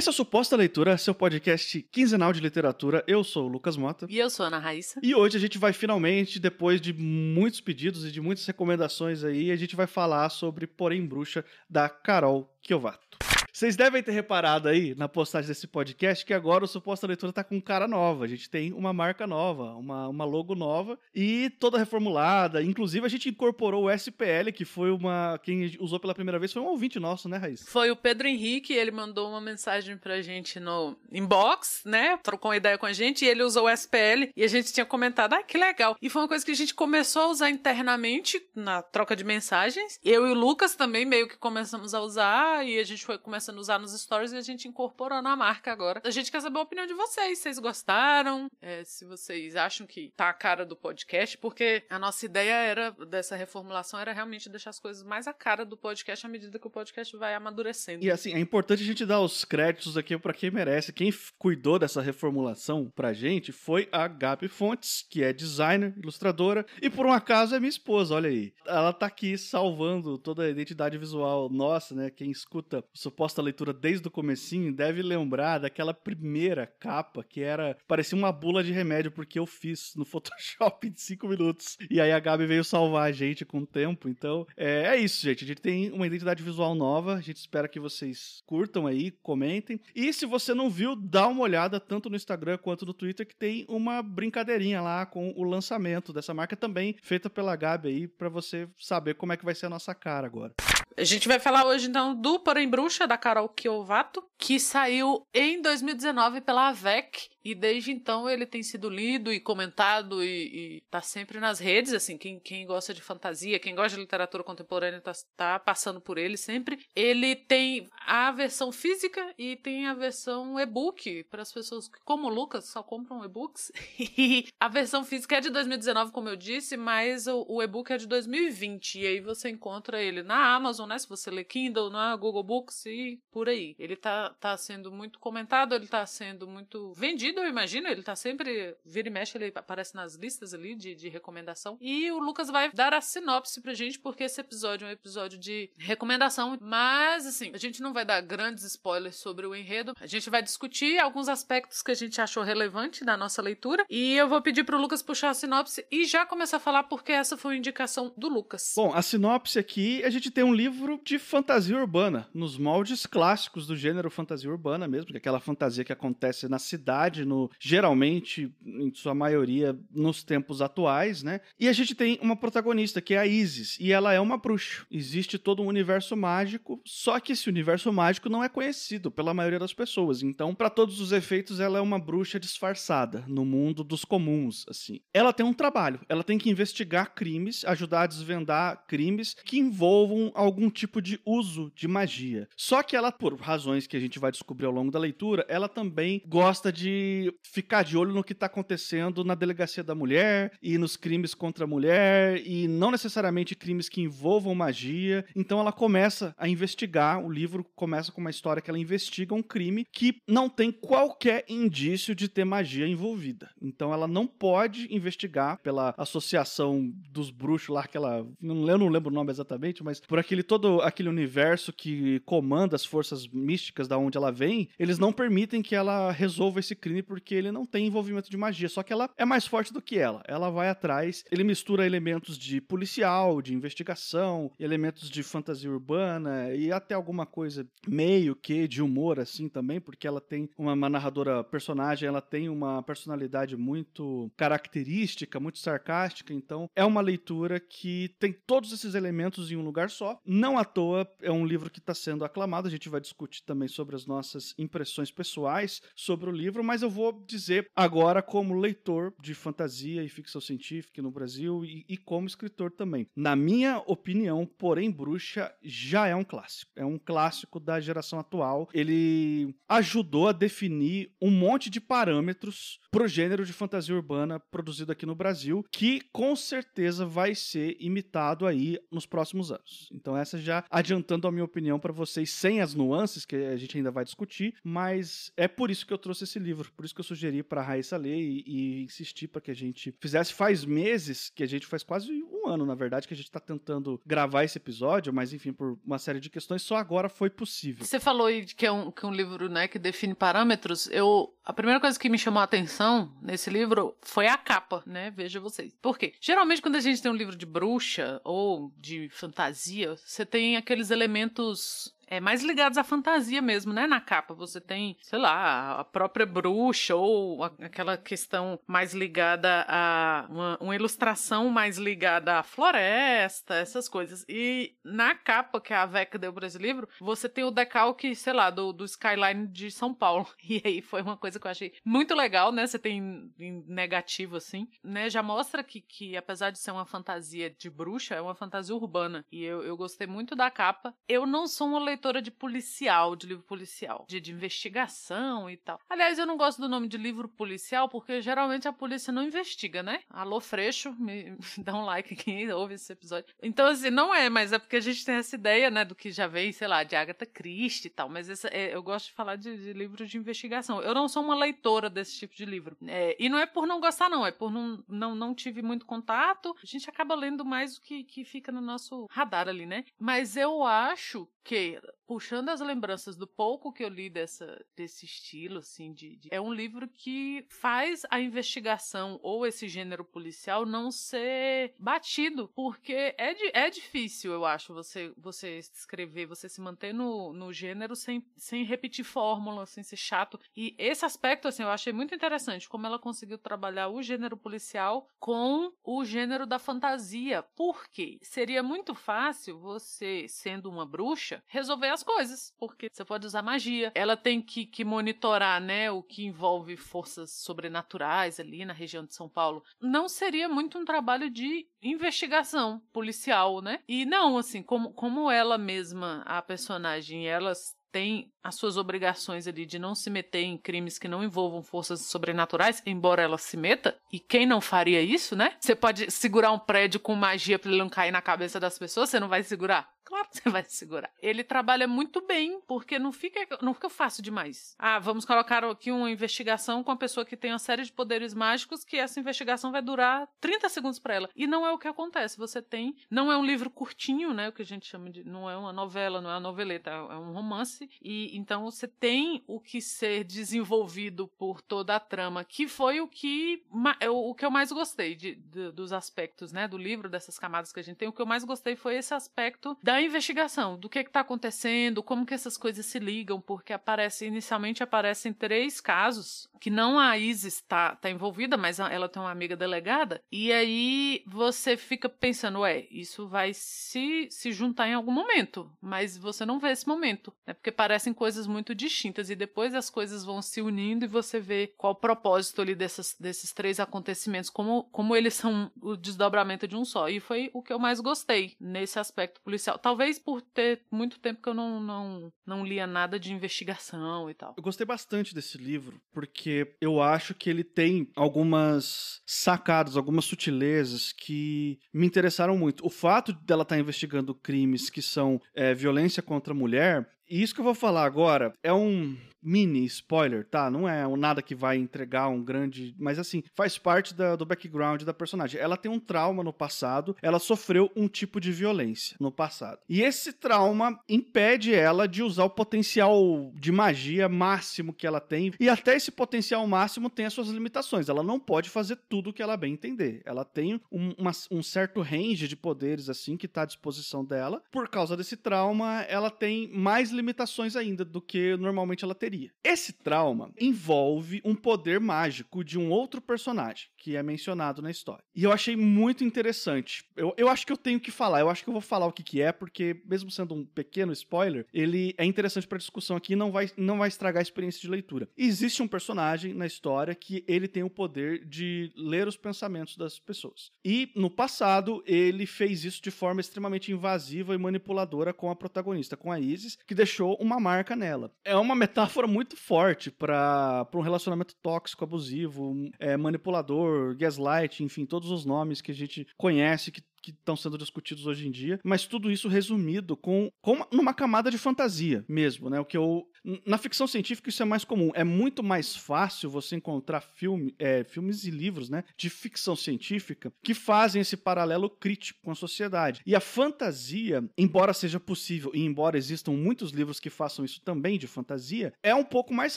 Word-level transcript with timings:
Esse 0.00 0.08
é 0.08 0.12
o 0.12 0.14
Suposta 0.14 0.56
Leitura, 0.56 0.96
seu 0.96 1.14
podcast 1.14 1.82
quinzenal 1.92 2.32
de 2.32 2.40
literatura. 2.40 3.04
Eu 3.06 3.22
sou 3.22 3.44
o 3.44 3.48
Lucas 3.48 3.76
Mota. 3.76 4.06
E 4.08 4.18
eu 4.18 4.30
sou 4.30 4.44
a 4.44 4.46
Ana 4.46 4.58
Raíssa. 4.58 4.98
E 5.02 5.14
hoje 5.14 5.36
a 5.36 5.40
gente 5.40 5.58
vai 5.58 5.74
finalmente, 5.74 6.40
depois 6.40 6.80
de 6.80 6.94
muitos 6.94 7.60
pedidos 7.60 8.06
e 8.06 8.10
de 8.10 8.18
muitas 8.18 8.46
recomendações 8.46 9.22
aí, 9.22 9.50
a 9.50 9.56
gente 9.56 9.76
vai 9.76 9.86
falar 9.86 10.30
sobre 10.30 10.66
Porém 10.66 11.04
Bruxa, 11.04 11.44
da 11.68 11.86
Carol 11.86 12.50
Kiovato. 12.62 13.19
Vocês 13.60 13.76
devem 13.76 14.02
ter 14.02 14.12
reparado 14.12 14.70
aí 14.70 14.94
na 14.94 15.06
postagem 15.06 15.46
desse 15.46 15.66
podcast 15.66 16.24
que 16.24 16.32
agora 16.32 16.64
o 16.64 16.66
Suposta 16.66 17.06
Leitura 17.06 17.30
tá 17.30 17.44
com 17.44 17.60
cara 17.60 17.86
nova. 17.86 18.24
A 18.24 18.26
gente 18.26 18.48
tem 18.48 18.72
uma 18.72 18.90
marca 18.90 19.26
nova, 19.26 19.74
uma, 19.74 20.08
uma 20.08 20.24
logo 20.24 20.54
nova 20.54 20.98
e 21.14 21.50
toda 21.60 21.76
reformulada. 21.76 22.62
Inclusive, 22.62 23.04
a 23.04 23.08
gente 23.10 23.28
incorporou 23.28 23.84
o 23.84 23.90
SPL, 23.90 24.50
que 24.54 24.64
foi 24.64 24.90
uma. 24.90 25.38
Quem 25.42 25.76
usou 25.78 26.00
pela 26.00 26.14
primeira 26.14 26.38
vez 26.38 26.54
foi 26.54 26.62
um 26.62 26.68
ouvinte 26.68 26.98
nosso, 26.98 27.28
né, 27.28 27.36
Raíssa? 27.36 27.66
Foi 27.70 27.90
o 27.90 27.96
Pedro 27.96 28.26
Henrique, 28.26 28.72
ele 28.72 28.90
mandou 28.90 29.28
uma 29.28 29.42
mensagem 29.42 29.94
pra 29.98 30.22
gente 30.22 30.58
no 30.58 30.96
inbox, 31.12 31.82
né? 31.84 32.16
Trocou 32.22 32.52
uma 32.52 32.56
ideia 32.56 32.78
com 32.78 32.86
a 32.86 32.94
gente 32.94 33.26
e 33.26 33.28
ele 33.28 33.42
usou 33.42 33.66
o 33.66 33.70
SPL 33.70 34.30
e 34.34 34.42
a 34.42 34.48
gente 34.48 34.72
tinha 34.72 34.86
comentado, 34.86 35.34
ah, 35.34 35.42
que 35.42 35.58
legal. 35.58 35.98
E 36.00 36.08
foi 36.08 36.22
uma 36.22 36.28
coisa 36.28 36.42
que 36.42 36.52
a 36.52 36.56
gente 36.56 36.72
começou 36.72 37.24
a 37.24 37.28
usar 37.28 37.50
internamente 37.50 38.42
na 38.56 38.80
troca 38.80 39.14
de 39.14 39.22
mensagens. 39.22 40.00
Eu 40.02 40.26
e 40.26 40.30
o 40.30 40.34
Lucas 40.34 40.74
também 40.74 41.04
meio 41.04 41.28
que 41.28 41.36
começamos 41.36 41.92
a 41.92 42.00
usar 42.00 42.66
e 42.66 42.78
a 42.78 42.84
gente 42.84 43.04
foi 43.04 43.18
começando 43.18 43.49
começando 43.50 43.58
a 43.58 43.60
usar 43.60 43.78
nos 43.78 44.00
stories 44.00 44.32
e 44.32 44.36
a 44.36 44.40
gente 44.40 44.68
incorporou 44.68 45.20
na 45.20 45.34
marca 45.36 45.72
agora. 45.72 46.00
A 46.04 46.10
gente 46.10 46.30
quer 46.30 46.40
saber 46.40 46.58
a 46.58 46.62
opinião 46.62 46.86
de 46.86 46.94
vocês. 46.94 47.38
Vocês 47.38 47.58
gostaram? 47.58 48.48
É, 48.60 48.84
se 48.84 49.04
vocês 49.04 49.56
acham 49.56 49.86
que 49.86 50.12
tá 50.16 50.28
a 50.28 50.32
cara 50.32 50.64
do 50.64 50.76
podcast, 50.76 51.36
porque 51.38 51.82
a 51.90 51.98
nossa 51.98 52.24
ideia 52.24 52.52
era 52.52 52.90
dessa 53.08 53.36
reformulação 53.36 53.98
era 53.98 54.12
realmente 54.12 54.48
deixar 54.48 54.70
as 54.70 54.78
coisas 54.78 55.02
mais 55.02 55.26
a 55.26 55.32
cara 55.32 55.64
do 55.64 55.76
podcast 55.76 56.24
à 56.24 56.28
medida 56.28 56.58
que 56.58 56.66
o 56.66 56.70
podcast 56.70 57.16
vai 57.16 57.34
amadurecendo. 57.34 58.04
E 58.04 58.10
assim, 58.10 58.34
é 58.34 58.38
importante 58.38 58.82
a 58.82 58.86
gente 58.86 59.04
dar 59.04 59.20
os 59.20 59.44
créditos 59.44 59.96
aqui 59.96 60.16
para 60.18 60.32
quem 60.32 60.50
merece. 60.50 60.92
Quem 60.92 61.12
cuidou 61.38 61.78
dessa 61.78 62.00
reformulação 62.00 62.90
pra 62.94 63.12
gente 63.12 63.52
foi 63.52 63.88
a 63.90 64.06
Gabi 64.06 64.48
Fontes, 64.48 65.04
que 65.08 65.22
é 65.22 65.32
designer, 65.32 65.94
ilustradora, 65.96 66.64
e 66.80 66.88
por 66.88 67.06
um 67.06 67.12
acaso 67.12 67.54
é 67.54 67.60
minha 67.60 67.70
esposa, 67.70 68.14
olha 68.14 68.28
aí. 68.28 68.52
Ela 68.66 68.92
tá 68.92 69.06
aqui 69.06 69.36
salvando 69.36 70.18
toda 70.18 70.44
a 70.44 70.48
identidade 70.48 70.96
visual 70.98 71.48
nossa, 71.48 71.94
né? 71.94 72.10
Quem 72.10 72.30
escuta 72.30 72.84
nossa 73.30 73.42
leitura 73.42 73.72
desde 73.72 74.08
o 74.08 74.10
comecinho 74.10 74.72
deve 74.72 75.02
lembrar 75.02 75.58
daquela 75.58 75.94
primeira 75.94 76.66
capa 76.66 77.22
que 77.22 77.40
era 77.40 77.76
parecia 77.86 78.18
uma 78.18 78.32
bula 78.32 78.64
de 78.64 78.72
remédio 78.72 79.12
porque 79.12 79.38
eu 79.38 79.46
fiz 79.46 79.94
no 79.94 80.04
Photoshop 80.10 80.90
de 80.90 81.00
5 81.00 81.28
minutos. 81.28 81.78
E 81.88 82.00
aí 82.00 82.10
a 82.10 82.18
Gabi 82.18 82.44
veio 82.46 82.64
salvar 82.64 83.08
a 83.08 83.12
gente 83.12 83.44
com 83.44 83.58
o 83.60 83.66
tempo. 83.66 84.08
Então, 84.08 84.44
é, 84.56 84.86
é 84.88 84.96
isso, 84.96 85.22
gente. 85.22 85.44
A 85.44 85.46
gente 85.46 85.62
tem 85.62 85.92
uma 85.92 86.06
identidade 86.06 86.42
visual 86.42 86.74
nova. 86.74 87.14
A 87.14 87.20
gente 87.20 87.36
espera 87.36 87.68
que 87.68 87.78
vocês 87.78 88.42
curtam 88.46 88.86
aí, 88.86 89.12
comentem. 89.22 89.80
E 89.94 90.12
se 90.12 90.26
você 90.26 90.52
não 90.52 90.68
viu, 90.68 90.96
dá 90.96 91.28
uma 91.28 91.42
olhada 91.42 91.78
tanto 91.78 92.10
no 92.10 92.16
Instagram 92.16 92.58
quanto 92.58 92.84
no 92.84 92.92
Twitter 92.92 93.24
que 93.24 93.36
tem 93.36 93.64
uma 93.68 94.02
brincadeirinha 94.02 94.80
lá 94.80 95.06
com 95.06 95.32
o 95.36 95.44
lançamento 95.44 96.12
dessa 96.12 96.34
marca 96.34 96.56
também 96.56 96.96
feita 97.00 97.30
pela 97.30 97.54
Gabi 97.54 97.88
aí 97.88 98.08
para 98.08 98.28
você 98.28 98.68
saber 98.76 99.14
como 99.14 99.32
é 99.32 99.36
que 99.36 99.44
vai 99.44 99.54
ser 99.54 99.66
a 99.66 99.70
nossa 99.70 99.94
cara 99.94 100.26
agora. 100.26 100.52
A 100.96 101.04
gente 101.04 101.28
vai 101.28 101.38
falar 101.38 101.64
hoje 101.64 101.88
então 101.88 102.14
do 102.14 102.38
Porém 102.40 102.68
Bruxa 102.68 103.06
da 103.06 103.16
Carol 103.16 103.48
Kiovato, 103.48 104.22
que 104.36 104.60
saiu 104.60 105.26
em 105.32 105.62
2019 105.62 106.40
pela 106.40 106.68
AVEC 106.68 107.29
e 107.44 107.54
desde 107.54 107.90
então 107.90 108.28
ele 108.28 108.44
tem 108.44 108.62
sido 108.62 108.88
lido 108.88 109.32
e 109.32 109.40
comentado 109.40 110.22
e, 110.22 110.76
e 110.76 110.80
tá 110.90 111.00
sempre 111.00 111.40
nas 111.40 111.58
redes, 111.58 111.92
assim, 111.92 112.18
quem, 112.18 112.38
quem 112.38 112.66
gosta 112.66 112.92
de 112.92 113.00
fantasia, 113.00 113.58
quem 113.58 113.74
gosta 113.74 113.96
de 113.96 114.02
literatura 114.02 114.44
contemporânea 114.44 115.00
tá, 115.00 115.12
tá 115.36 115.58
passando 115.58 116.00
por 116.00 116.18
ele 116.18 116.36
sempre. 116.36 116.86
Ele 116.94 117.34
tem 117.34 117.88
a 118.06 118.30
versão 118.30 118.70
física 118.70 119.34
e 119.38 119.56
tem 119.56 119.86
a 119.86 119.94
versão 119.94 120.58
e-book 120.60 121.24
para 121.24 121.42
as 121.42 121.52
pessoas 121.52 121.88
que, 121.88 121.98
como 122.04 122.26
o 122.26 122.30
Lucas, 122.30 122.66
só 122.66 122.82
compram 122.82 123.24
e-books. 123.24 123.72
a 124.60 124.68
versão 124.68 125.04
física 125.04 125.36
é 125.36 125.40
de 125.40 125.50
2019, 125.50 126.12
como 126.12 126.28
eu 126.28 126.36
disse, 126.36 126.76
mas 126.76 127.26
o, 127.26 127.46
o 127.48 127.62
e-book 127.62 127.90
é 127.92 127.96
de 127.96 128.06
2020 128.06 129.00
e 129.00 129.06
aí 129.06 129.20
você 129.20 129.48
encontra 129.48 130.02
ele 130.02 130.22
na 130.22 130.54
Amazon, 130.54 130.88
né, 130.88 130.98
se 130.98 131.08
você 131.08 131.30
lê 131.30 131.44
Kindle, 131.44 131.90
na 131.90 132.14
Google 132.16 132.42
Books 132.42 132.84
e 132.86 133.20
por 133.30 133.48
aí. 133.48 133.74
Ele 133.78 133.96
tá, 133.96 134.34
tá 134.40 134.56
sendo 134.56 134.92
muito 134.92 135.18
comentado, 135.18 135.74
ele 135.74 135.86
tá 135.86 136.04
sendo 136.04 136.46
muito 136.46 136.92
vendido 136.92 137.29
eu 137.38 137.48
imagino. 137.48 137.88
Ele 137.88 138.02
tá 138.02 138.16
sempre. 138.16 138.76
Vira 138.84 139.08
e 139.08 139.10
mexe, 139.10 139.36
ele 139.36 139.52
aparece 139.54 139.94
nas 139.94 140.14
listas 140.14 140.54
ali 140.54 140.74
de, 140.74 140.94
de 140.94 141.08
recomendação. 141.08 141.78
E 141.80 142.10
o 142.10 142.18
Lucas 142.18 142.48
vai 142.48 142.70
dar 142.72 142.92
a 142.92 143.00
sinopse 143.00 143.60
pra 143.60 143.74
gente, 143.74 143.98
porque 143.98 144.24
esse 144.24 144.40
episódio 144.40 144.86
é 144.86 144.88
um 144.88 144.92
episódio 144.92 145.38
de 145.38 145.70
recomendação. 145.78 146.58
Mas, 146.60 147.26
assim, 147.26 147.50
a 147.54 147.58
gente 147.58 147.80
não 147.80 147.92
vai 147.92 148.04
dar 148.04 148.20
grandes 148.20 148.64
spoilers 148.64 149.16
sobre 149.16 149.46
o 149.46 149.54
enredo. 149.54 149.94
A 150.00 150.06
gente 150.06 150.28
vai 150.30 150.42
discutir 150.42 150.98
alguns 150.98 151.28
aspectos 151.28 151.82
que 151.82 151.90
a 151.90 151.94
gente 151.94 152.20
achou 152.20 152.42
relevante 152.42 153.04
na 153.04 153.16
nossa 153.16 153.40
leitura. 153.40 153.84
E 153.88 154.14
eu 154.14 154.28
vou 154.28 154.42
pedir 154.42 154.64
pro 154.64 154.80
Lucas 154.80 155.02
puxar 155.02 155.30
a 155.30 155.34
sinopse 155.34 155.86
e 155.90 156.04
já 156.04 156.26
começar 156.26 156.56
a 156.58 156.60
falar, 156.60 156.84
porque 156.84 157.12
essa 157.12 157.36
foi 157.36 157.54
a 157.54 157.58
indicação 157.58 158.12
do 158.16 158.28
Lucas. 158.28 158.72
Bom, 158.76 158.92
a 158.94 159.02
sinopse 159.02 159.58
aqui, 159.58 160.02
a 160.04 160.10
gente 160.10 160.30
tem 160.30 160.44
um 160.44 160.54
livro 160.54 161.00
de 161.04 161.18
fantasia 161.18 161.76
urbana, 161.76 162.28
nos 162.34 162.56
moldes 162.56 163.06
clássicos 163.06 163.66
do 163.66 163.76
gênero 163.76 164.10
fantasia 164.10 164.50
urbana 164.50 164.86
mesmo, 164.86 165.08
que 165.08 165.16
é 165.16 165.18
aquela 165.18 165.40
fantasia 165.40 165.84
que 165.84 165.92
acontece 165.92 166.48
na 166.48 166.58
cidade 166.58 167.19
no 167.24 167.50
geralmente, 167.58 168.52
em 168.64 168.92
sua 168.94 169.14
maioria, 169.14 169.78
nos 169.90 170.22
tempos 170.22 170.62
atuais, 170.62 171.22
né? 171.22 171.40
E 171.58 171.68
a 171.68 171.72
gente 171.72 171.94
tem 171.94 172.18
uma 172.22 172.36
protagonista 172.36 173.00
que 173.00 173.14
é 173.14 173.18
a 173.18 173.26
Isis, 173.26 173.78
e 173.80 173.92
ela 173.92 174.12
é 174.12 174.20
uma 174.20 174.36
bruxa. 174.36 174.84
Existe 174.90 175.38
todo 175.38 175.62
um 175.62 175.66
universo 175.66 176.16
mágico, 176.16 176.80
só 176.84 177.18
que 177.20 177.32
esse 177.32 177.48
universo 177.48 177.92
mágico 177.92 178.28
não 178.28 178.42
é 178.42 178.48
conhecido 178.48 179.10
pela 179.10 179.34
maioria 179.34 179.58
das 179.58 179.72
pessoas. 179.72 180.22
Então, 180.22 180.54
para 180.54 180.70
todos 180.70 181.00
os 181.00 181.12
efeitos, 181.12 181.60
ela 181.60 181.78
é 181.78 181.80
uma 181.80 181.98
bruxa 181.98 182.40
disfarçada 182.40 183.24
no 183.28 183.44
mundo 183.44 183.84
dos 183.84 184.04
comuns, 184.04 184.64
assim. 184.68 185.00
Ela 185.12 185.32
tem 185.32 185.44
um 185.44 185.52
trabalho, 185.52 186.00
ela 186.08 186.24
tem 186.24 186.38
que 186.38 186.50
investigar 186.50 187.14
crimes, 187.14 187.64
ajudar 187.64 188.02
a 188.02 188.06
desvendar 188.06 188.84
crimes 188.86 189.34
que 189.44 189.58
envolvam 189.58 190.30
algum 190.34 190.70
tipo 190.70 191.00
de 191.00 191.20
uso 191.24 191.72
de 191.74 191.86
magia. 191.86 192.48
Só 192.56 192.82
que 192.82 192.96
ela, 192.96 193.12
por 193.12 193.34
razões 193.40 193.86
que 193.86 193.96
a 193.96 194.00
gente 194.00 194.18
vai 194.18 194.30
descobrir 194.30 194.66
ao 194.66 194.72
longo 194.72 194.90
da 194.90 194.98
leitura, 194.98 195.44
ela 195.48 195.68
também 195.68 196.22
gosta 196.26 196.72
de 196.72 197.09
ficar 197.42 197.82
de 197.82 197.96
olho 197.96 198.12
no 198.12 198.24
que 198.24 198.32
está 198.32 198.46
acontecendo 198.46 199.24
na 199.24 199.34
delegacia 199.34 199.82
da 199.82 199.94
mulher 199.94 200.52
e 200.62 200.78
nos 200.78 200.96
crimes 200.96 201.34
contra 201.34 201.64
a 201.64 201.68
mulher 201.68 202.40
e 202.44 202.68
não 202.68 202.90
necessariamente 202.90 203.54
crimes 203.54 203.88
que 203.88 204.00
envolvam 204.00 204.54
magia. 204.54 205.24
Então 205.34 205.60
ela 205.60 205.72
começa 205.72 206.34
a 206.38 206.48
investigar. 206.48 207.24
O 207.24 207.30
livro 207.30 207.64
começa 207.74 208.12
com 208.12 208.20
uma 208.20 208.30
história 208.30 208.62
que 208.62 208.70
ela 208.70 208.78
investiga 208.78 209.34
um 209.34 209.42
crime 209.42 209.86
que 209.92 210.16
não 210.28 210.48
tem 210.48 210.70
qualquer 210.70 211.44
indício 211.48 212.14
de 212.14 212.28
ter 212.28 212.44
magia 212.44 212.86
envolvida. 212.86 213.50
Então 213.60 213.92
ela 213.92 214.06
não 214.06 214.26
pode 214.26 214.88
investigar 214.94 215.58
pela 215.62 215.94
associação 215.96 216.90
dos 217.10 217.30
bruxos 217.30 217.68
lá 217.68 217.86
que 217.86 217.96
ela, 217.96 218.18
eu 218.18 218.54
não 218.54 218.88
lembro 218.88 219.10
o 219.10 219.14
nome 219.14 219.30
exatamente, 219.30 219.82
mas 219.82 220.00
por 220.00 220.18
aquele 220.18 220.42
todo 220.42 220.80
aquele 220.80 221.08
universo 221.08 221.72
que 221.72 222.20
comanda 222.20 222.76
as 222.76 222.84
forças 222.84 223.26
místicas 223.28 223.88
da 223.88 223.98
onde 223.98 224.16
ela 224.16 224.30
vem, 224.30 224.68
eles 224.78 224.98
não 224.98 225.12
permitem 225.12 225.62
que 225.62 225.74
ela 225.74 226.10
resolva 226.10 226.60
esse 226.60 226.74
crime 226.74 226.99
porque 227.02 227.34
ele 227.34 227.52
não 227.52 227.66
tem 227.66 227.86
envolvimento 227.86 228.30
de 228.30 228.36
magia, 228.36 228.68
só 228.68 228.82
que 228.82 228.92
ela 228.92 229.10
é 229.16 229.24
mais 229.24 229.46
forte 229.46 229.72
do 229.72 229.82
que 229.82 229.98
ela. 229.98 230.22
Ela 230.26 230.50
vai 230.50 230.68
atrás, 230.68 231.24
ele 231.30 231.44
mistura 231.44 231.86
elementos 231.86 232.38
de 232.38 232.60
policial, 232.60 233.40
de 233.42 233.54
investigação, 233.54 234.50
elementos 234.58 235.08
de 235.10 235.22
fantasia 235.22 235.70
urbana 235.70 236.54
e 236.54 236.72
até 236.72 236.94
alguma 236.94 237.26
coisa 237.26 237.66
meio 237.86 238.34
que 238.34 238.66
de 238.68 238.82
humor 238.82 239.18
assim 239.18 239.48
também, 239.48 239.80
porque 239.80 240.06
ela 240.06 240.20
tem 240.20 240.48
uma, 240.56 240.72
uma 240.72 240.88
narradora 240.88 241.44
personagem, 241.44 242.08
ela 242.08 242.20
tem 242.20 242.48
uma 242.48 242.82
personalidade 242.82 243.56
muito 243.56 244.30
característica, 244.36 245.40
muito 245.40 245.58
sarcástica, 245.58 246.32
então 246.32 246.68
é 246.74 246.84
uma 246.84 247.00
leitura 247.00 247.60
que 247.60 248.14
tem 248.18 248.32
todos 248.32 248.72
esses 248.72 248.94
elementos 248.94 249.50
em 249.50 249.56
um 249.56 249.64
lugar 249.64 249.90
só. 249.90 250.18
Não 250.24 250.58
à 250.58 250.64
toa 250.64 251.10
é 251.22 251.30
um 251.30 251.46
livro 251.46 251.70
que 251.70 251.78
está 251.78 251.94
sendo 251.94 252.24
aclamado, 252.24 252.68
a 252.68 252.70
gente 252.70 252.88
vai 252.88 253.00
discutir 253.00 253.42
também 253.44 253.68
sobre 253.68 253.96
as 253.96 254.06
nossas 254.06 254.54
impressões 254.58 255.10
pessoais 255.10 255.80
sobre 255.94 256.28
o 256.28 256.32
livro, 256.32 256.64
mas 256.64 256.82
eu 256.82 256.89
eu 256.90 256.94
vou 256.94 257.24
dizer 257.24 257.70
agora 257.76 258.20
como 258.20 258.58
leitor 258.58 259.14
de 259.22 259.32
fantasia 259.32 260.02
e 260.02 260.08
ficção 260.08 260.40
científica 260.40 261.00
no 261.00 261.10
Brasil 261.10 261.64
e, 261.64 261.84
e 261.88 261.96
como 261.96 262.26
escritor 262.26 262.72
também. 262.72 263.06
Na 263.14 263.36
minha 263.36 263.78
opinião, 263.86 264.44
porém, 264.44 264.90
Bruxa 264.90 265.54
já 265.62 266.08
é 266.08 266.16
um 266.16 266.24
clássico. 266.24 266.72
É 266.74 266.84
um 266.84 266.98
clássico 266.98 267.60
da 267.60 267.80
geração 267.80 268.18
atual. 268.18 268.68
Ele 268.74 269.54
ajudou 269.68 270.28
a 270.28 270.32
definir 270.32 271.12
um 271.22 271.30
monte 271.30 271.70
de 271.70 271.80
parâmetros 271.80 272.80
pro 272.90 273.06
gênero 273.06 273.46
de 273.46 273.52
fantasia 273.52 273.94
urbana 273.94 274.40
produzido 274.40 274.90
aqui 274.90 275.06
no 275.06 275.14
Brasil, 275.14 275.64
que 275.70 276.00
com 276.12 276.34
certeza 276.34 277.06
vai 277.06 277.36
ser 277.36 277.76
imitado 277.78 278.46
aí 278.46 278.80
nos 278.90 279.06
próximos 279.06 279.52
anos. 279.52 279.88
Então 279.92 280.16
essa 280.16 280.38
já 280.38 280.64
adiantando 280.68 281.28
a 281.28 281.32
minha 281.32 281.44
opinião 281.44 281.78
para 281.78 281.92
vocês 281.92 282.30
sem 282.30 282.60
as 282.60 282.74
nuances 282.74 283.24
que 283.24 283.36
a 283.36 283.56
gente 283.56 283.76
ainda 283.76 283.92
vai 283.92 284.04
discutir, 284.04 284.54
mas 284.64 285.30
é 285.36 285.46
por 285.46 285.70
isso 285.70 285.86
que 285.86 285.92
eu 285.92 285.98
trouxe 285.98 286.24
esse 286.24 286.40
livro 286.40 286.72
Por 286.80 286.86
isso 286.86 286.94
que 286.94 287.00
eu 287.02 287.04
sugeri 287.04 287.42
pra 287.42 287.60
Raíssa 287.60 287.98
ler 287.98 288.16
e, 288.16 288.42
e 288.46 288.84
insistir 288.84 289.28
para 289.28 289.42
que 289.42 289.50
a 289.50 289.54
gente 289.54 289.94
fizesse. 290.00 290.32
Faz 290.32 290.64
meses 290.64 291.28
que 291.28 291.42
a 291.42 291.46
gente 291.46 291.66
faz 291.66 291.82
quase 291.82 292.10
um 292.10 292.48
ano, 292.48 292.64
na 292.64 292.74
verdade, 292.74 293.06
que 293.06 293.12
a 293.12 293.16
gente 293.18 293.30
tá 293.30 293.38
tentando 293.38 294.00
gravar 294.06 294.44
esse 294.44 294.56
episódio, 294.56 295.12
mas 295.12 295.34
enfim, 295.34 295.52
por 295.52 295.78
uma 295.84 295.98
série 295.98 296.18
de 296.18 296.30
questões, 296.30 296.62
só 296.62 296.76
agora 296.76 297.10
foi 297.10 297.28
possível. 297.28 297.84
Você 297.84 298.00
falou 298.00 298.28
aí 298.28 298.46
que 298.46 298.64
é 298.64 298.72
um, 298.72 298.90
que 298.90 299.04
um 299.04 299.12
livro 299.12 299.46
né, 299.50 299.68
que 299.68 299.78
define 299.78 300.14
parâmetros. 300.14 300.88
Eu, 300.90 301.34
a 301.44 301.52
primeira 301.52 301.78
coisa 301.78 302.00
que 302.00 302.08
me 302.08 302.16
chamou 302.16 302.40
a 302.40 302.44
atenção 302.44 303.14
nesse 303.20 303.50
livro 303.50 303.94
foi 304.00 304.26
a 304.26 304.38
capa, 304.38 304.82
né? 304.86 305.10
Veja 305.10 305.38
vocês. 305.38 305.76
Por 305.82 305.98
quê? 305.98 306.14
Geralmente, 306.18 306.62
quando 306.62 306.76
a 306.76 306.80
gente 306.80 307.02
tem 307.02 307.10
um 307.10 307.14
livro 307.14 307.36
de 307.36 307.44
bruxa 307.44 308.22
ou 308.24 308.72
de 308.78 309.10
fantasia, 309.10 309.96
você 309.96 310.24
tem 310.24 310.56
aqueles 310.56 310.90
elementos 310.90 311.94
é, 312.10 312.18
mais 312.18 312.42
ligados 312.42 312.76
à 312.76 312.82
fantasia 312.82 313.40
mesmo, 313.40 313.72
né? 313.72 313.86
Na 313.86 314.00
capa 314.00 314.34
você 314.34 314.60
tem, 314.60 314.96
sei 315.00 315.18
lá, 315.18 315.78
a 315.78 315.84
própria 315.84 316.26
bruxa 316.26 316.96
ou 316.96 317.44
aquela 317.44 317.96
questão 317.96 318.58
mais 318.66 318.92
ligada 318.92 319.64
a 319.68 320.26
uma, 320.28 320.58
uma, 320.60 320.74
ilustração 320.74 321.48
mais 321.48 321.78
ligada 321.78 322.40
à 322.40 322.42
floresta, 322.42 323.54
essas 323.54 323.88
coisas. 323.88 324.24
E 324.28 324.74
na 324.84 325.14
capa 325.14 325.60
que 325.60 325.72
a 325.72 325.86
Veca 325.86 326.18
deu 326.18 326.32
para 326.32 326.48
esse 326.48 326.58
livro, 326.58 326.88
você 327.00 327.28
tem 327.28 327.44
o 327.44 327.50
decalque, 327.52 328.16
sei 328.16 328.32
lá, 328.32 328.50
do, 328.50 328.72
do 328.72 328.84
skyline 328.84 329.46
de 329.46 329.70
São 329.70 329.94
Paulo. 329.94 330.26
E 330.50 330.60
aí 330.64 330.82
foi 330.82 331.00
uma 331.00 331.16
coisa 331.16 331.38
que 331.38 331.46
eu 331.46 331.50
achei 331.50 331.72
muito 331.84 332.12
legal, 332.12 332.50
né? 332.50 332.66
Você 332.66 332.76
tem 332.76 333.30
em 333.38 333.64
negativo 333.68 334.36
assim, 334.36 334.68
né? 334.82 335.08
Já 335.08 335.22
mostra 335.22 335.62
que, 335.62 335.80
que 335.80 336.16
apesar 336.16 336.50
de 336.50 336.58
ser 336.58 336.72
uma 336.72 336.84
fantasia 336.84 337.48
de 337.48 337.70
bruxa, 337.70 338.16
é 338.16 338.20
uma 338.20 338.34
fantasia 338.34 338.74
urbana. 338.74 339.24
E 339.30 339.44
eu, 339.44 339.62
eu 339.62 339.76
gostei 339.76 340.08
muito 340.08 340.34
da 340.34 340.50
capa. 340.50 340.92
Eu 341.08 341.24
não 341.24 341.46
sou 341.46 341.68
uma 341.68 341.78
leitora 341.78 341.99
leitora 342.00 342.22
de 342.22 342.30
policial, 342.30 343.14
de 343.14 343.26
livro 343.26 343.44
policial, 343.44 344.06
de, 344.08 344.18
de 344.18 344.32
investigação 344.32 345.50
e 345.50 345.56
tal. 345.58 345.78
Aliás, 345.88 346.18
eu 346.18 346.24
não 346.24 346.38
gosto 346.38 346.58
do 346.58 346.68
nome 346.68 346.88
de 346.88 346.96
livro 346.96 347.28
policial 347.28 347.90
porque 347.90 348.22
geralmente 348.22 348.66
a 348.66 348.72
polícia 348.72 349.12
não 349.12 349.22
investiga, 349.22 349.82
né? 349.82 350.00
Alô, 350.08 350.40
Freixo, 350.40 350.94
me, 350.98 351.32
me 351.32 351.38
dá 351.62 351.74
um 351.74 351.84
like 351.84 352.16
quem 352.16 352.50
ouve 352.50 352.74
esse 352.74 352.90
episódio. 352.90 353.34
Então, 353.42 353.66
assim, 353.66 353.90
não 353.90 354.14
é, 354.14 354.30
mas 354.30 354.50
é 354.50 354.58
porque 354.58 354.76
a 354.76 354.80
gente 354.80 355.04
tem 355.04 355.16
essa 355.16 355.34
ideia, 355.34 355.70
né, 355.70 355.84
do 355.84 355.94
que 355.94 356.10
já 356.10 356.26
vem, 356.26 356.50
sei 356.52 356.66
lá, 356.66 356.82
de 356.82 356.96
Agatha 356.96 357.26
Christie 357.26 357.88
e 357.88 357.90
tal. 357.90 358.08
Mas 358.08 358.30
essa, 358.30 358.48
é, 358.48 358.74
eu 358.74 358.82
gosto 358.82 359.08
de 359.08 359.12
falar 359.12 359.36
de, 359.36 359.54
de 359.58 359.74
livros 359.74 360.08
de 360.08 360.16
investigação. 360.16 360.80
Eu 360.80 360.94
não 360.94 361.06
sou 361.06 361.22
uma 361.22 361.34
leitora 361.34 361.90
desse 361.90 362.18
tipo 362.18 362.34
de 362.34 362.46
livro. 362.46 362.78
É, 362.86 363.14
e 363.18 363.28
não 363.28 363.38
é 363.38 363.44
por 363.44 363.66
não 363.66 363.78
gostar, 363.78 364.08
não, 364.08 364.26
é 364.26 364.32
por 364.32 364.50
não, 364.50 364.82
não, 364.88 365.14
não 365.14 365.34
tive 365.34 365.60
muito 365.60 365.84
contato. 365.84 366.56
A 366.62 366.66
gente 366.66 366.88
acaba 366.88 367.14
lendo 367.14 367.44
mais 367.44 367.76
o 367.76 367.82
que, 367.82 368.04
que 368.04 368.24
fica 368.24 368.50
no 368.50 368.62
nosso 368.62 369.06
radar 369.10 369.48
ali, 369.48 369.66
né? 369.66 369.84
Mas 369.98 370.34
eu 370.34 370.64
acho 370.64 371.28
que 371.42 371.80
puxando 372.06 372.48
as 372.48 372.60
lembranças 372.60 373.16
do 373.16 373.24
pouco 373.26 373.72
que 373.72 373.84
eu 373.84 373.88
li 373.88 374.10
dessa, 374.10 374.60
desse 374.76 375.04
estilo, 375.04 375.60
assim, 375.60 375.92
de, 375.92 376.16
de, 376.16 376.28
é 376.32 376.40
um 376.40 376.52
livro 376.52 376.88
que 376.88 377.46
faz 377.48 378.02
a 378.10 378.20
investigação 378.20 379.20
ou 379.22 379.46
esse 379.46 379.68
gênero 379.68 380.04
policial 380.04 380.66
não 380.66 380.90
ser 380.90 381.72
batido, 381.78 382.50
porque 382.52 383.14
é, 383.16 383.36
é 383.56 383.70
difícil, 383.70 384.32
eu 384.32 384.44
acho, 384.44 384.74
você, 384.74 385.12
você 385.16 385.58
escrever, 385.58 386.26
você 386.26 386.48
se 386.48 386.60
manter 386.60 386.92
no, 386.92 387.32
no 387.32 387.52
gênero 387.52 387.94
sem, 387.94 388.26
sem 388.36 388.64
repetir 388.64 389.04
fórmula, 389.04 389.64
sem 389.64 389.84
ser 389.84 389.96
chato. 389.96 390.38
E 390.56 390.74
esse 390.78 391.04
aspecto, 391.04 391.46
assim, 391.46 391.62
eu 391.62 391.70
achei 391.70 391.92
muito 391.92 392.12
interessante, 392.12 392.68
como 392.68 392.86
ela 392.86 392.98
conseguiu 392.98 393.38
trabalhar 393.38 393.88
o 393.88 394.02
gênero 394.02 394.36
policial 394.36 395.08
com 395.20 395.72
o 395.84 396.04
gênero 396.04 396.44
da 396.44 396.58
fantasia. 396.58 397.44
Porque 397.54 398.18
seria 398.20 398.64
muito 398.64 398.96
fácil 398.96 399.60
você, 399.60 400.26
sendo 400.28 400.68
uma 400.68 400.84
bruxa, 400.84 401.29
resolver 401.46 401.88
as 401.88 402.02
coisas, 402.02 402.52
porque 402.58 402.88
você 402.90 403.04
pode 403.04 403.26
usar 403.26 403.42
magia. 403.42 403.92
Ela 403.94 404.16
tem 404.16 404.40
que, 404.40 404.66
que 404.66 404.84
monitorar, 404.84 405.60
né, 405.60 405.90
o 405.90 406.02
que 406.02 406.24
envolve 406.24 406.76
forças 406.76 407.32
sobrenaturais 407.32 408.40
ali 408.40 408.64
na 408.64 408.72
região 408.72 409.04
de 409.04 409.14
São 409.14 409.28
Paulo. 409.28 409.62
Não 409.80 410.08
seria 410.08 410.48
muito 410.48 410.78
um 410.78 410.84
trabalho 410.84 411.30
de 411.30 411.66
investigação 411.82 412.82
policial, 412.92 413.60
né? 413.60 413.80
E 413.88 414.04
não, 414.04 414.36
assim, 414.36 414.62
como, 414.62 414.92
como 414.92 415.30
ela 415.30 415.56
mesma, 415.56 416.22
a 416.26 416.42
personagem, 416.42 417.26
elas 417.26 417.74
tem 417.92 418.32
as 418.42 418.54
suas 418.54 418.76
obrigações 418.76 419.46
ali 419.46 419.66
de 419.66 419.78
não 419.78 419.94
se 419.94 420.08
meter 420.08 420.42
em 420.42 420.56
crimes 420.56 420.98
que 420.98 421.08
não 421.08 421.22
envolvam 421.22 421.62
forças 421.62 422.06
sobrenaturais, 422.06 422.82
embora 422.86 423.22
ela 423.22 423.38
se 423.38 423.56
meta. 423.56 423.96
E 424.12 424.18
quem 424.18 424.46
não 424.46 424.60
faria 424.60 425.02
isso, 425.02 425.36
né? 425.36 425.56
Você 425.60 425.74
pode 425.74 426.10
segurar 426.10 426.52
um 426.52 426.58
prédio 426.58 427.00
com 427.00 427.14
magia 427.14 427.58
para 427.58 427.70
ele 427.70 427.78
não 427.78 427.88
cair 427.88 428.12
na 428.12 428.22
cabeça 428.22 428.58
das 428.58 428.78
pessoas, 428.78 429.10
você 429.10 429.20
não 429.20 429.28
vai 429.28 429.42
segurar? 429.42 429.88
Claro 430.10 430.28
que 430.28 430.38
você 430.38 430.50
vai 430.50 430.64
segurar. 430.64 431.12
Ele 431.22 431.44
trabalha 431.44 431.86
muito 431.86 432.20
bem, 432.20 432.60
porque 432.66 432.98
não 432.98 433.12
fica, 433.12 433.46
não 433.62 433.72
fica 433.72 433.88
fácil 433.88 434.24
demais. 434.24 434.74
Ah, 434.76 434.98
vamos 434.98 435.24
colocar 435.24 435.64
aqui 435.64 435.92
uma 435.92 436.10
investigação 436.10 436.82
com 436.82 436.90
a 436.90 436.96
pessoa 436.96 437.24
que 437.24 437.36
tem 437.36 437.52
uma 437.52 437.60
série 437.60 437.84
de 437.84 437.92
poderes 437.92 438.34
mágicos, 438.34 438.82
que 438.84 438.96
essa 438.96 439.20
investigação 439.20 439.70
vai 439.70 439.80
durar 439.80 440.28
30 440.40 440.68
segundos 440.68 440.98
para 440.98 441.14
ela. 441.14 441.30
E 441.36 441.46
não 441.46 441.64
é 441.64 441.70
o 441.70 441.78
que 441.78 441.86
acontece. 441.86 442.36
Você 442.38 442.60
tem. 442.60 442.96
Não 443.08 443.30
é 443.30 443.36
um 443.36 443.44
livro 443.44 443.70
curtinho, 443.70 444.34
né? 444.34 444.48
O 444.48 444.52
que 444.52 444.62
a 444.62 444.66
gente 444.66 444.84
chama 444.84 445.10
de. 445.10 445.22
Não 445.22 445.48
é 445.48 445.56
uma 445.56 445.72
novela, 445.72 446.20
não 446.20 446.28
é 446.28 446.34
uma 446.34 446.40
noveleta, 446.40 446.90
é 446.90 447.16
um 447.16 447.32
romance. 447.32 447.88
E 448.02 448.36
então 448.36 448.64
você 448.64 448.88
tem 448.88 449.44
o 449.46 449.60
que 449.60 449.80
ser 449.80 450.24
desenvolvido 450.24 451.28
por 451.38 451.62
toda 451.62 451.94
a 451.94 452.00
trama, 452.00 452.42
que 452.42 452.66
foi 452.66 453.00
o 453.00 453.06
que, 453.06 453.62
o 454.10 454.34
que 454.34 454.44
eu 454.44 454.50
mais 454.50 454.72
gostei 454.72 455.14
de, 455.14 455.36
de, 455.36 455.70
dos 455.70 455.92
aspectos, 455.92 456.50
né? 456.50 456.66
Do 456.66 456.76
livro, 456.76 457.08
dessas 457.08 457.38
camadas 457.38 457.72
que 457.72 457.78
a 457.78 457.84
gente 457.84 457.96
tem. 457.96 458.08
O 458.08 458.12
que 458.12 458.20
eu 458.20 458.26
mais 458.26 458.42
gostei 458.42 458.74
foi 458.74 458.96
esse 458.96 459.14
aspecto 459.14 459.78
da 459.80 459.99
investigação 460.00 460.78
do 460.78 460.88
que 460.88 460.98
está 460.98 461.20
acontecendo, 461.20 462.02
como 462.02 462.26
que 462.26 462.34
essas 462.34 462.56
coisas 462.56 462.86
se 462.86 462.98
ligam, 462.98 463.40
porque 463.40 463.72
aparece 463.72 464.26
inicialmente 464.26 464.82
aparecem 464.82 465.32
três 465.32 465.80
casos 465.80 466.48
que 466.60 466.70
não 466.70 466.98
a 466.98 467.16
Isis 467.16 467.54
está 467.54 467.96
tá 467.96 468.10
envolvida, 468.10 468.56
mas 468.56 468.78
ela 468.78 469.08
tem 469.08 469.20
uma 469.20 469.30
amiga 469.30 469.56
delegada, 469.56 470.22
e 470.30 470.52
aí 470.52 471.22
você 471.26 471.74
fica 471.76 472.06
pensando, 472.06 472.60
ué, 472.60 472.86
isso 472.90 473.26
vai 473.26 473.52
se, 473.54 474.28
se 474.30 474.52
juntar 474.52 474.86
em 474.86 474.92
algum 474.92 475.10
momento, 475.10 475.72
mas 475.80 476.18
você 476.18 476.44
não 476.44 476.58
vê 476.58 476.70
esse 476.70 476.86
momento, 476.86 477.32
né? 477.46 477.54
Porque 477.54 477.72
parecem 477.72 478.12
coisas 478.12 478.46
muito 478.46 478.74
distintas, 478.74 479.30
e 479.30 479.34
depois 479.34 479.74
as 479.74 479.88
coisas 479.88 480.22
vão 480.22 480.42
se 480.42 480.60
unindo 480.60 481.04
e 481.04 481.08
você 481.08 481.40
vê 481.40 481.72
qual 481.78 481.94
o 481.94 481.96
propósito 481.96 482.60
ali 482.60 482.74
dessas, 482.74 483.16
desses 483.18 483.52
três 483.52 483.80
acontecimentos, 483.80 484.50
como, 484.50 484.84
como 484.92 485.16
eles 485.16 485.34
são 485.34 485.70
o 485.80 485.96
desdobramento 485.96 486.68
de 486.68 486.76
um 486.76 486.84
só. 486.84 487.08
E 487.08 487.20
foi 487.20 487.50
o 487.54 487.62
que 487.62 487.72
eu 487.72 487.78
mais 487.78 488.00
gostei 488.00 488.56
nesse 488.60 488.98
aspecto 488.98 489.40
policial. 489.40 489.78
Talvez 489.90 490.20
por 490.20 490.40
ter 490.40 490.82
muito 490.88 491.18
tempo 491.18 491.42
que 491.42 491.48
eu 491.48 491.54
não, 491.54 491.80
não, 491.80 492.32
não 492.46 492.64
lia 492.64 492.86
nada 492.86 493.18
de 493.18 493.32
investigação 493.32 494.30
e 494.30 494.34
tal. 494.34 494.54
Eu 494.56 494.62
gostei 494.62 494.86
bastante 494.86 495.34
desse 495.34 495.58
livro, 495.58 496.00
porque 496.12 496.76
eu 496.80 497.02
acho 497.02 497.34
que 497.34 497.50
ele 497.50 497.64
tem 497.64 498.08
algumas 498.14 499.20
sacadas, 499.26 499.96
algumas 499.96 500.26
sutilezas 500.26 501.12
que 501.12 501.80
me 501.92 502.06
interessaram 502.06 502.56
muito. 502.56 502.86
O 502.86 502.88
fato 502.88 503.32
dela 503.32 503.62
estar 503.64 503.74
tá 503.74 503.80
investigando 503.80 504.32
crimes 504.32 504.88
que 504.88 505.02
são 505.02 505.42
é, 505.52 505.74
violência 505.74 506.22
contra 506.22 506.52
a 506.52 506.56
mulher, 506.56 507.10
e 507.28 507.42
isso 507.42 507.52
que 507.52 507.60
eu 507.60 507.64
vou 507.64 507.74
falar 507.74 508.04
agora 508.04 508.52
é 508.62 508.72
um 508.72 509.16
mini 509.42 509.84
spoiler, 509.86 510.46
tá? 510.46 510.70
Não 510.70 510.88
é 510.88 511.06
nada 511.16 511.42
que 511.42 511.54
vai 511.54 511.76
entregar 511.76 512.28
um 512.28 512.42
grande. 512.42 512.94
Mas 512.98 513.18
assim, 513.18 513.42
faz 513.54 513.78
parte 513.78 514.14
da, 514.14 514.36
do 514.36 514.46
background 514.46 515.02
da 515.02 515.14
personagem. 515.14 515.60
Ela 515.60 515.76
tem 515.76 515.90
um 515.90 515.98
trauma 515.98 516.42
no 516.42 516.52
passado, 516.52 517.16
ela 517.22 517.38
sofreu 517.38 517.90
um 517.96 518.08
tipo 518.08 518.40
de 518.40 518.52
violência 518.52 519.16
no 519.20 519.30
passado. 519.30 519.78
E 519.88 520.02
esse 520.02 520.32
trauma 520.32 520.98
impede 521.08 521.74
ela 521.74 522.06
de 522.06 522.22
usar 522.22 522.44
o 522.44 522.50
potencial 522.50 523.52
de 523.54 523.72
magia 523.72 524.28
máximo 524.28 524.92
que 524.92 525.06
ela 525.06 525.20
tem. 525.20 525.52
E 525.58 525.68
até 525.68 525.96
esse 525.96 526.10
potencial 526.10 526.66
máximo 526.66 527.10
tem 527.10 527.26
as 527.26 527.32
suas 527.32 527.48
limitações. 527.48 528.08
Ela 528.08 528.22
não 528.22 528.38
pode 528.38 528.68
fazer 528.68 528.96
tudo 529.08 529.30
o 529.30 529.32
que 529.32 529.42
ela 529.42 529.56
bem 529.56 529.72
entender. 529.72 530.20
Ela 530.24 530.44
tem 530.44 530.80
um, 530.90 531.12
uma, 531.18 531.32
um 531.50 531.62
certo 531.62 532.00
range 532.00 532.48
de 532.48 532.56
poderes, 532.56 533.08
assim, 533.08 533.36
que 533.36 533.48
tá 533.48 533.62
à 533.62 533.66
disposição 533.66 534.24
dela. 534.24 534.62
Por 534.70 534.88
causa 534.88 535.16
desse 535.16 535.36
trauma, 535.36 536.02
ela 536.02 536.30
tem 536.30 536.68
mais 536.72 537.10
limitações 537.10 537.76
ainda 537.76 538.04
do 538.04 538.20
que 538.20 538.56
normalmente 538.56 539.04
ela 539.04 539.14
teria 539.14 539.29
Esse 539.62 539.92
trauma 539.92 540.52
envolve 540.58 541.40
um 541.44 541.54
poder 541.54 542.00
mágico 542.00 542.64
de 542.64 542.78
um 542.78 542.90
outro 542.90 543.20
personagem 543.20 543.88
que 544.00 544.16
é 544.16 544.22
mencionado 544.22 544.80
na 544.80 544.90
história. 544.90 545.22
E 545.36 545.44
eu 545.44 545.52
achei 545.52 545.76
muito 545.76 546.24
interessante. 546.24 547.04
Eu, 547.14 547.34
eu 547.36 547.48
acho 547.48 547.66
que 547.66 547.72
eu 547.72 547.76
tenho 547.76 548.00
que 548.00 548.10
falar, 548.10 548.40
eu 548.40 548.48
acho 548.48 548.64
que 548.64 548.70
eu 548.70 548.72
vou 548.72 548.80
falar 548.80 549.06
o 549.06 549.12
que, 549.12 549.22
que 549.22 549.42
é, 549.42 549.52
porque, 549.52 550.00
mesmo 550.06 550.30
sendo 550.30 550.54
um 550.54 550.64
pequeno 550.64 551.12
spoiler, 551.12 551.66
ele 551.72 552.14
é 552.16 552.24
interessante 552.24 552.66
para 552.66 552.78
discussão 552.78 553.16
aqui 553.16 553.34
e 553.34 553.36
não 553.36 553.52
vai, 553.52 553.70
não 553.76 553.98
vai 553.98 554.08
estragar 554.08 554.40
a 554.40 554.42
experiência 554.42 554.80
de 554.80 554.88
leitura. 554.88 555.28
Existe 555.36 555.82
um 555.82 555.88
personagem 555.88 556.54
na 556.54 556.66
história 556.66 557.14
que 557.14 557.44
ele 557.46 557.68
tem 557.68 557.82
o 557.82 557.90
poder 557.90 558.44
de 558.46 558.90
ler 558.96 559.28
os 559.28 559.36
pensamentos 559.36 559.96
das 559.96 560.18
pessoas. 560.18 560.72
E 560.82 561.12
no 561.14 561.28
passado, 561.28 562.02
ele 562.06 562.46
fez 562.46 562.84
isso 562.84 563.02
de 563.02 563.10
forma 563.10 563.42
extremamente 563.42 563.92
invasiva 563.92 564.54
e 564.54 564.58
manipuladora 564.58 565.34
com 565.34 565.50
a 565.50 565.56
protagonista, 565.56 566.16
com 566.16 566.32
a 566.32 566.40
Isis, 566.40 566.78
que 566.86 566.94
deixou 566.94 567.36
uma 567.36 567.60
marca 567.60 567.94
nela. 567.94 568.32
É 568.42 568.56
uma 568.56 568.74
metáfora 568.74 569.26
muito 569.26 569.56
forte 569.56 570.10
para 570.10 570.88
um 570.94 571.00
relacionamento 571.00 571.54
tóxico, 571.62 572.04
abusivo, 572.04 572.90
é, 572.98 573.16
manipulador, 573.16 573.89
gaslight, 574.16 574.82
enfim, 574.82 575.04
todos 575.04 575.30
os 575.30 575.44
nomes 575.44 575.80
que 575.80 575.90
a 575.90 575.94
gente 575.94 576.26
conhece 576.36 576.90
que 576.90 577.02
que 577.22 577.30
estão 577.30 577.56
sendo 577.56 577.76
discutidos 577.76 578.26
hoje 578.26 578.48
em 578.48 578.50
dia, 578.50 578.80
mas 578.82 579.06
tudo 579.06 579.30
isso 579.30 579.48
resumido 579.48 580.16
com, 580.16 580.50
com 580.60 580.84
numa 580.90 581.12
camada 581.12 581.50
de 581.50 581.58
fantasia 581.58 582.24
mesmo, 582.28 582.70
né? 582.70 582.80
O 582.80 582.84
que 582.84 582.96
eu 582.96 583.26
Na 583.66 583.78
ficção 583.78 584.06
científica 584.06 584.50
isso 584.50 584.62
é 584.62 584.66
mais 584.66 584.84
comum. 584.84 585.10
É 585.14 585.24
muito 585.24 585.62
mais 585.62 585.96
fácil 585.96 586.50
você 586.50 586.76
encontrar 586.76 587.20
filme, 587.20 587.74
é, 587.78 588.04
filmes 588.04 588.44
e 588.44 588.50
livros 588.50 588.90
né, 588.90 589.04
de 589.16 589.30
ficção 589.30 589.74
científica 589.74 590.52
que 590.62 590.74
fazem 590.74 591.22
esse 591.22 591.36
paralelo 591.36 591.88
crítico 591.88 592.40
com 592.42 592.50
a 592.50 592.54
sociedade. 592.54 593.20
E 593.24 593.34
a 593.34 593.40
fantasia, 593.40 594.44
embora 594.56 594.92
seja 594.92 595.18
possível 595.18 595.70
e 595.74 595.80
embora 595.80 596.18
existam 596.18 596.52
muitos 596.52 596.90
livros 596.90 597.18
que 597.18 597.30
façam 597.30 597.64
isso 597.64 597.80
também 597.82 598.18
de 598.18 598.26
fantasia, 598.26 598.92
é 599.02 599.14
um 599.14 599.24
pouco 599.24 599.54
mais 599.54 599.76